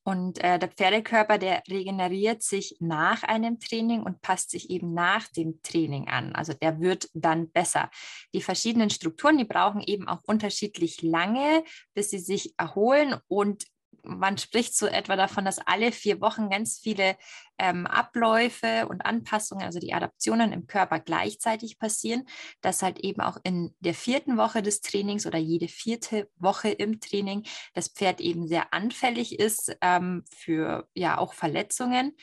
Und 0.08 0.44
äh, 0.44 0.60
der 0.60 0.70
Pferdekörper, 0.70 1.40
der 1.40 1.64
regeneriert 1.68 2.44
sich 2.44 2.78
nach 2.80 3.24
einem 3.24 3.60
Training 3.60 4.04
und 4.04 4.22
passt 4.22 4.52
sich 4.52 4.70
eben 4.70 4.94
nach 4.94 5.28
dem 5.30 5.64
Training 5.64 6.08
an. 6.08 6.36
Also 6.36 6.54
der 6.54 6.80
wird 6.80 7.10
dann 7.16 7.50
besser. 7.50 7.90
Die 8.32 8.44
verschiedenen 8.44 8.92
Strukturen, 8.92 9.40
die 9.40 9.46
brauchen 9.46 9.82
eben 9.82 10.08
auch 10.08 10.22
unterschiedlich 10.24 11.02
lange, 11.02 11.64
bis 11.96 12.12
sie 12.12 12.20
sich 12.20 12.54
erholen 12.60 13.16
und 13.28 13.66
man 14.06 14.38
spricht 14.38 14.78
so 14.78 14.88
etwa 14.88 15.16
davon, 15.16 15.46
dass 15.46 15.60
alle 15.60 15.92
vier 15.92 16.22
Wochen 16.22 16.50
ganz 16.50 16.80
viele 16.82 17.16
ähm, 17.58 17.88
Abläufe 17.88 18.88
und 18.88 19.06
Anpassungen, 19.06 19.66
also 19.66 19.80
die 19.80 19.94
Adaptionen 19.94 20.52
im 20.52 20.68
Körper 20.68 21.00
gleichzeitig 21.00 21.80
passieren, 21.80 22.26
dass 22.62 22.82
halt 22.82 23.00
eben 23.00 23.22
auch 23.22 23.38
in 23.44 23.76
der 23.80 23.94
vierten 23.94 24.38
Woche 24.38 24.62
des 24.62 24.82
Trainings 24.82 25.26
oder 25.26 25.38
jede 25.38 25.68
vierte 25.68 26.30
Woche 26.38 26.70
im 26.70 27.00
Training 27.00 27.44
das 27.74 27.90
Pferd 27.90 28.22
eben 28.22 28.48
sehr 28.48 28.74
anfällig 28.74 29.40
ist 29.40 29.76
ähm, 29.82 30.24
für 30.36 30.88
ja 30.94 31.18
auch 31.18 31.34
Verletzungen. 31.34 32.16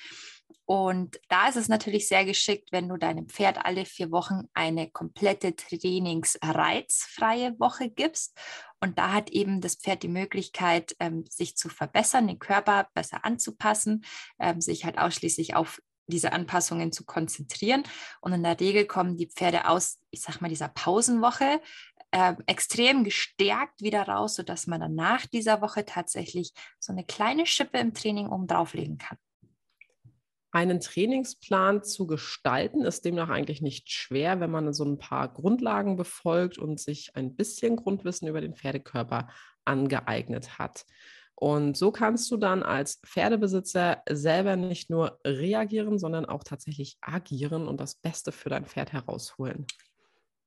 Und 0.65 1.21
da 1.29 1.49
ist 1.49 1.57
es 1.57 1.69
natürlich 1.69 2.09
sehr 2.09 2.25
geschickt, 2.25 2.73
wenn 2.73 2.89
du 2.89 2.97
deinem 2.97 3.29
Pferd 3.29 3.65
alle 3.65 3.85
vier 3.85 4.11
Wochen 4.11 4.49
eine 4.55 4.91
komplette 4.91 5.57
trainingsreizfreie 5.57 7.59
Woche 7.59 7.91
gibst. 7.91 8.39
Und 8.81 8.99
da 8.99 9.13
hat 9.13 9.31
eben 9.31 9.61
das 9.61 9.77
Pferd 9.77 10.03
die 10.03 10.09
Möglichkeit, 10.09 10.97
ähm, 11.01 11.25
sich 11.29 11.57
zu 11.57 11.69
verbessern, 11.69 12.27
den 12.27 12.39
Körper 12.39 12.89
besser 12.95 13.25
anzupassen, 13.25 14.05
ähm, 14.39 14.61
sich 14.61 14.85
halt 14.85 14.99
ausschließlich 14.99 15.57
auf 15.57 15.81
diese 16.07 16.33
Anpassungen 16.33 16.93
zu 16.93 17.05
konzentrieren. 17.05 17.85
Und 18.21 18.33
in 18.33 18.43
der 18.43 18.59
Regel 18.59 18.87
kommen 18.87 19.17
die 19.17 19.29
Pferde 19.29 19.69
aus, 19.69 19.99
ich 20.11 20.21
sag 20.21 20.41
mal, 20.41 20.49
dieser 20.49 20.69
Pausenwoche 20.69 21.61
äh, 22.13 22.35
extrem 22.47 23.05
gestärkt 23.05 23.83
wieder 23.83 24.03
raus, 24.03 24.37
sodass 24.37 24.67
man 24.67 24.81
dann 24.81 24.95
nach 24.95 25.27
dieser 25.27 25.61
Woche 25.61 25.85
tatsächlich 25.85 26.53
so 26.79 26.93
eine 26.93 27.05
kleine 27.05 27.47
Schippe 27.47 27.79
im 27.79 27.95
Training 27.95 28.29
oben 28.29 28.47
drauflegen 28.47 28.99
kann. 28.99 29.19
Einen 30.55 30.81
Trainingsplan 30.81 31.83
zu 31.83 32.07
gestalten 32.07 32.83
ist 32.83 33.07
demnach 33.07 33.31
eigentlich 33.31 33.63
nicht 33.63 33.91
schwer, 33.91 34.39
wenn 34.39 34.51
man 34.51 34.75
so 34.75 34.85
ein 34.85 34.99
paar 34.99 35.33
Grundlagen 35.33 35.97
befolgt 35.97 36.59
und 36.59 36.79
sich 36.79 37.17
ein 37.17 37.35
bisschen 37.35 37.77
Grundwissen 37.77 38.29
über 38.29 38.43
den 38.43 38.55
Pferdekörper 38.55 39.29
angeeignet 39.65 40.59
hat. 40.59 40.85
Und 41.35 41.77
so 41.77 41.91
kannst 41.91 42.31
du 42.31 42.37
dann 42.37 42.63
als 42.63 43.01
Pferdebesitzer 43.05 44.03
selber 44.09 44.57
nicht 44.57 44.91
nur 44.91 45.19
reagieren, 45.25 45.99
sondern 45.99 46.27
auch 46.27 46.45
tatsächlich 46.45 46.99
agieren 47.01 47.67
und 47.67 47.81
das 47.81 47.95
Beste 47.95 48.31
für 48.31 48.51
dein 48.51 48.67
Pferd 48.67 48.93
herausholen. 48.93 49.67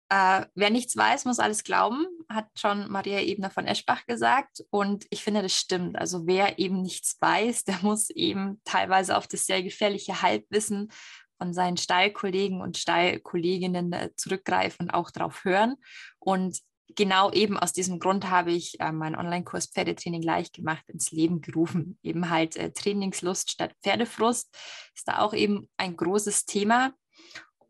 Äh, 0.09 0.45
wer 0.53 0.69
nichts 0.69 0.95
weiß, 0.95 1.25
muss 1.25 1.39
alles 1.39 1.63
glauben, 1.63 2.05
hat 2.29 2.47
schon 2.55 2.89
Maria 2.91 3.21
Ebner 3.21 3.49
von 3.49 3.65
Eschbach 3.65 4.05
gesagt. 4.05 4.63
Und 4.69 5.05
ich 5.09 5.23
finde, 5.23 5.41
das 5.41 5.53
stimmt. 5.53 5.97
Also 5.97 6.27
wer 6.27 6.59
eben 6.59 6.81
nichts 6.81 7.17
weiß, 7.19 7.63
der 7.65 7.79
muss 7.81 8.09
eben 8.11 8.61
teilweise 8.65 9.17
auf 9.17 9.27
das 9.27 9.45
sehr 9.45 9.63
gefährliche 9.63 10.21
Halbwissen 10.21 10.91
von 11.37 11.53
seinen 11.53 11.77
Stallkollegen 11.77 12.61
und 12.61 12.77
Stallkolleginnen 12.77 13.91
äh, 13.93 14.09
zurückgreifen 14.15 14.87
und 14.87 14.93
auch 14.93 15.11
darauf 15.11 15.43
hören. 15.43 15.75
Und 16.19 16.59
genau 16.95 17.31
eben 17.31 17.57
aus 17.57 17.73
diesem 17.73 17.99
Grund 17.99 18.29
habe 18.29 18.51
ich 18.51 18.79
äh, 18.79 18.91
meinen 18.91 19.15
Online-Kurs 19.15 19.67
Pferdetraining 19.67 20.21
leicht 20.21 20.53
gemacht 20.53 20.87
ins 20.87 21.11
Leben 21.11 21.41
gerufen. 21.41 21.97
Eben 22.03 22.29
halt 22.29 22.55
äh, 22.55 22.71
Trainingslust 22.71 23.51
statt 23.51 23.73
Pferdefrust 23.83 24.55
ist 24.93 25.07
da 25.07 25.19
auch 25.19 25.33
eben 25.33 25.69
ein 25.77 25.97
großes 25.97 26.45
Thema. 26.45 26.93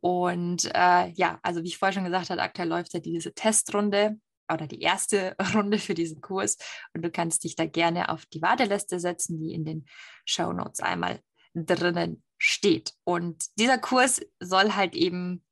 Und 0.05 0.65
äh, 0.75 1.09
ja, 1.13 1.39
also 1.41 1.63
wie 1.63 1.67
ich 1.67 1.79
vorher 1.79 1.93
schon 1.93 2.03
gesagt 2.03 2.29
habe, 2.29 2.39
aktuell 2.39 2.67
läuft 2.67 2.93
ja 2.93 2.99
diese 2.99 3.33
Testrunde 3.33 4.19
oder 4.53 4.67
die 4.67 4.81
erste 4.81 5.35
Runde 5.55 5.79
für 5.79 5.95
diesen 5.95 6.21
Kurs. 6.21 6.57
Und 6.93 7.01
du 7.01 7.09
kannst 7.09 7.43
dich 7.43 7.55
da 7.55 7.65
gerne 7.65 8.09
auf 8.09 8.27
die 8.27 8.43
Warteliste 8.43 8.99
setzen, 8.99 9.39
die 9.39 9.51
in 9.51 9.65
den 9.65 9.87
Show 10.23 10.53
Notes 10.53 10.79
einmal 10.79 11.21
drinnen 11.55 12.23
steht. 12.37 12.93
Und 13.03 13.45
dieser 13.57 13.79
Kurs 13.79 14.21
soll 14.39 14.73
halt 14.73 14.93
eben 14.93 15.43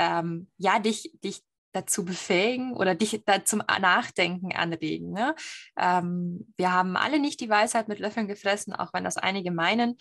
ähm, 0.00 0.50
ja 0.56 0.80
dich, 0.80 1.12
dich 1.22 1.44
dazu 1.70 2.04
befähigen 2.04 2.72
oder 2.74 2.96
dich 2.96 3.22
da 3.24 3.44
zum 3.44 3.62
Nachdenken 3.80 4.52
anregen. 4.52 5.12
Ne? 5.12 5.36
Ähm, 5.78 6.52
wir 6.56 6.72
haben 6.72 6.96
alle 6.96 7.20
nicht 7.20 7.38
die 7.38 7.48
Weisheit 7.48 7.86
mit 7.86 8.00
Löffeln 8.00 8.26
gefressen, 8.26 8.72
auch 8.72 8.92
wenn 8.94 9.04
das 9.04 9.16
einige 9.16 9.52
meinen. 9.52 9.96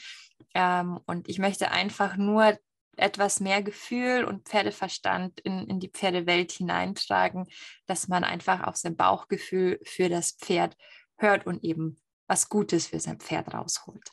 Ähm, 0.56 1.00
und 1.06 1.30
ich 1.30 1.38
möchte 1.38 1.70
einfach 1.70 2.18
nur 2.18 2.58
etwas 2.98 3.40
mehr 3.40 3.64
Gefühl 3.64 4.26
und 4.26 4.48
Pferdeverstand 4.48 5.40
in, 5.42 5.68
in 5.68 5.80
die 5.80 5.90
Pferdewelt 5.90 6.52
hineintragen, 6.52 7.48
dass 7.88 8.08
man 8.08 8.24
einfach 8.24 8.64
auf 8.64 8.76
sein 8.76 8.96
Bauchgefühl 8.96 9.80
für 9.84 10.10
das 10.10 10.32
Pferd 10.32 10.76
hört 11.18 11.46
und 11.46 11.64
eben 11.64 11.98
was 12.28 12.50
Gutes 12.50 12.88
für 12.88 13.00
sein 13.00 13.20
Pferd 13.20 13.54
rausholt. 13.54 14.12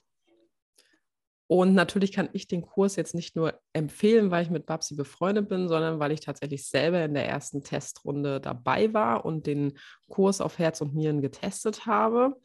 Und 1.51 1.75
natürlich 1.75 2.13
kann 2.13 2.29
ich 2.35 2.47
den 2.47 2.61
Kurs 2.61 2.97
jetzt 2.97 3.15
nicht 3.15 3.35
nur 3.35 3.59
empfehlen, 3.73 4.31
weil 4.31 4.43
ich 4.43 4.51
mit 4.51 4.67
Babsi 4.67 4.95
befreundet 4.95 5.49
bin, 5.49 5.67
sondern 5.67 5.99
weil 5.99 6.13
ich 6.13 6.21
tatsächlich 6.21 6.69
selber 6.69 7.03
in 7.03 7.15
der 7.15 7.27
ersten 7.27 7.63
Testrunde 7.63 8.39
dabei 8.39 8.93
war 8.93 9.25
und 9.25 9.47
den 9.47 9.79
Kurs 10.09 10.43
auf 10.43 10.59
Herz 10.59 10.83
und 10.83 10.95
Nieren 10.95 11.23
getestet 11.23 11.87
habe. 11.87 12.37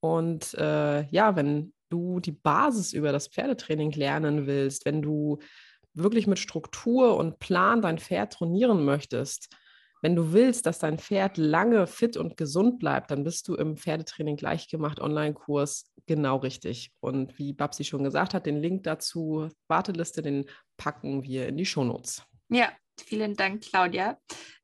Und 0.00 0.52
äh, 0.54 1.06
ja, 1.06 1.34
wenn 1.34 1.72
du 1.88 2.20
die 2.20 2.32
Basis 2.32 2.92
über 2.92 3.12
das 3.12 3.28
Pferdetraining 3.28 3.92
lernen 3.92 4.46
willst, 4.46 4.84
wenn 4.84 5.02
du 5.02 5.38
wirklich 5.94 6.26
mit 6.26 6.38
Struktur 6.38 7.16
und 7.16 7.38
Plan 7.38 7.80
dein 7.80 7.98
Pferd 7.98 8.34
trainieren 8.34 8.84
möchtest, 8.84 9.48
wenn 10.02 10.14
du 10.14 10.32
willst, 10.32 10.66
dass 10.66 10.78
dein 10.78 10.98
Pferd 10.98 11.38
lange 11.38 11.86
fit 11.86 12.16
und 12.16 12.36
gesund 12.36 12.78
bleibt, 12.78 13.10
dann 13.10 13.24
bist 13.24 13.48
du 13.48 13.54
im 13.54 13.76
Pferdetraining 13.76 14.36
gleichgemacht 14.36 15.00
Online-Kurs 15.00 15.90
genau 16.06 16.36
richtig. 16.36 16.92
Und 17.00 17.38
wie 17.38 17.52
Babsi 17.52 17.82
schon 17.84 18.04
gesagt 18.04 18.34
hat, 18.34 18.46
den 18.46 18.60
Link 18.60 18.84
dazu, 18.84 19.48
Warteliste, 19.68 20.22
den 20.22 20.44
packen 20.76 21.22
wir 21.22 21.48
in 21.48 21.56
die 21.56 21.66
Shownotes. 21.66 22.22
Ja, 22.50 22.68
vielen 23.04 23.34
Dank, 23.34 23.62
Claudia. 23.62 24.18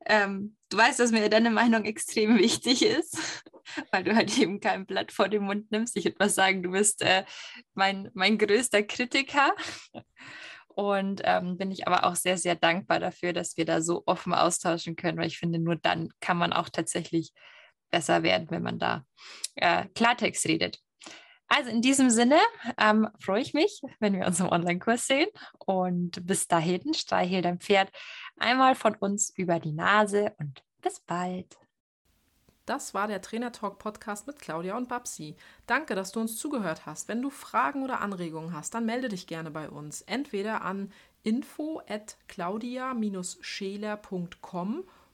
Ähm, 0.07 0.57
du 0.69 0.77
weißt, 0.77 1.01
dass 1.01 1.13
mir 1.13 1.29
deine 1.29 1.51
Meinung 1.51 1.85
extrem 1.85 2.39
wichtig 2.39 2.83
ist, 2.83 3.19
weil 3.91 4.05
du 4.05 4.15
halt 4.15 4.37
eben 4.39 4.61
kein 4.61 4.87
Blatt 4.87 5.13
vor 5.13 5.29
den 5.29 5.43
Mund 5.43 5.71
nimmst. 5.71 5.97
Ich 5.97 6.05
würde 6.05 6.17
mal 6.19 6.31
sagen, 6.31 6.63
du 6.63 6.71
bist 6.73 7.03
äh, 7.03 7.25
mein, 7.75 8.11
mein 8.15 8.39
größter 8.39 8.83
Kritiker. 8.83 9.55
Und 10.75 11.21
ähm, 11.25 11.59
bin 11.59 11.71
ich 11.71 11.87
aber 11.87 12.05
auch 12.07 12.17
sehr, 12.17 12.39
sehr 12.39 12.55
dankbar 12.55 12.99
dafür, 12.99 13.35
dass 13.35 13.59
wir 13.59 13.67
da 13.67 13.83
so 13.83 14.05
offen 14.07 14.33
austauschen 14.33 14.97
können, 14.97 15.19
weil 15.19 15.27
ich 15.27 15.39
finde, 15.39 15.59
nur 15.59 15.77
dann 15.77 16.09
kann 16.21 16.39
man 16.39 16.55
auch 16.55 16.71
tatsächlich 16.71 17.33
besser 17.91 18.23
werden, 18.23 18.51
wenn 18.51 18.63
man 18.63 18.79
da 18.79 19.05
äh, 19.55 19.85
Klartext 19.95 20.47
redet. 20.47 20.79
Also 21.55 21.69
in 21.69 21.83
diesem 21.83 22.09
Sinne 22.09 22.39
ähm, 22.79 23.11
freue 23.21 23.43
ich 23.43 23.53
mich, 23.53 23.83
wenn 24.01 24.15
wir 24.15 24.27
uns 24.27 24.41
im 24.41 24.49
Online-Kurs 24.49 25.07
sehen. 25.07 25.29
Und 25.59 26.27
bis 26.27 26.49
dahin 26.49 26.95
streichel 26.95 27.43
dein 27.43 27.61
Pferd 27.61 27.91
einmal 28.39 28.75
von 28.75 28.95
uns 28.95 29.29
über 29.37 29.61
die 29.61 29.73
Nase 29.73 30.33
und 30.39 30.65
bis 30.81 31.01
bald. 31.01 31.59
Das 32.65 32.95
war 32.95 33.07
der 33.07 33.21
Trainer 33.21 33.53
Talk 33.53 33.79
Podcast 33.79 34.27
mit 34.27 34.39
Claudia 34.39 34.79
und 34.79 34.89
Babsi. 34.89 35.37
Danke, 35.67 35.95
dass 35.95 36.13
du 36.13 36.21
uns 36.21 36.39
zugehört 36.39 36.87
hast. 36.87 37.09
Wenn 37.09 37.21
du 37.21 37.29
Fragen 37.29 37.85
oder 37.85 38.01
Anregungen 38.01 38.55
hast, 38.55 38.73
dann 38.73 38.87
melde 38.87 39.11
dich 39.11 39.27
gerne 39.27 39.51
bei 39.51 39.69
uns. 39.69 40.01
Entweder 40.01 40.63
an 40.63 40.91
info 41.23 41.83
at 41.87 42.17
claudia-scheler.com 42.29 44.85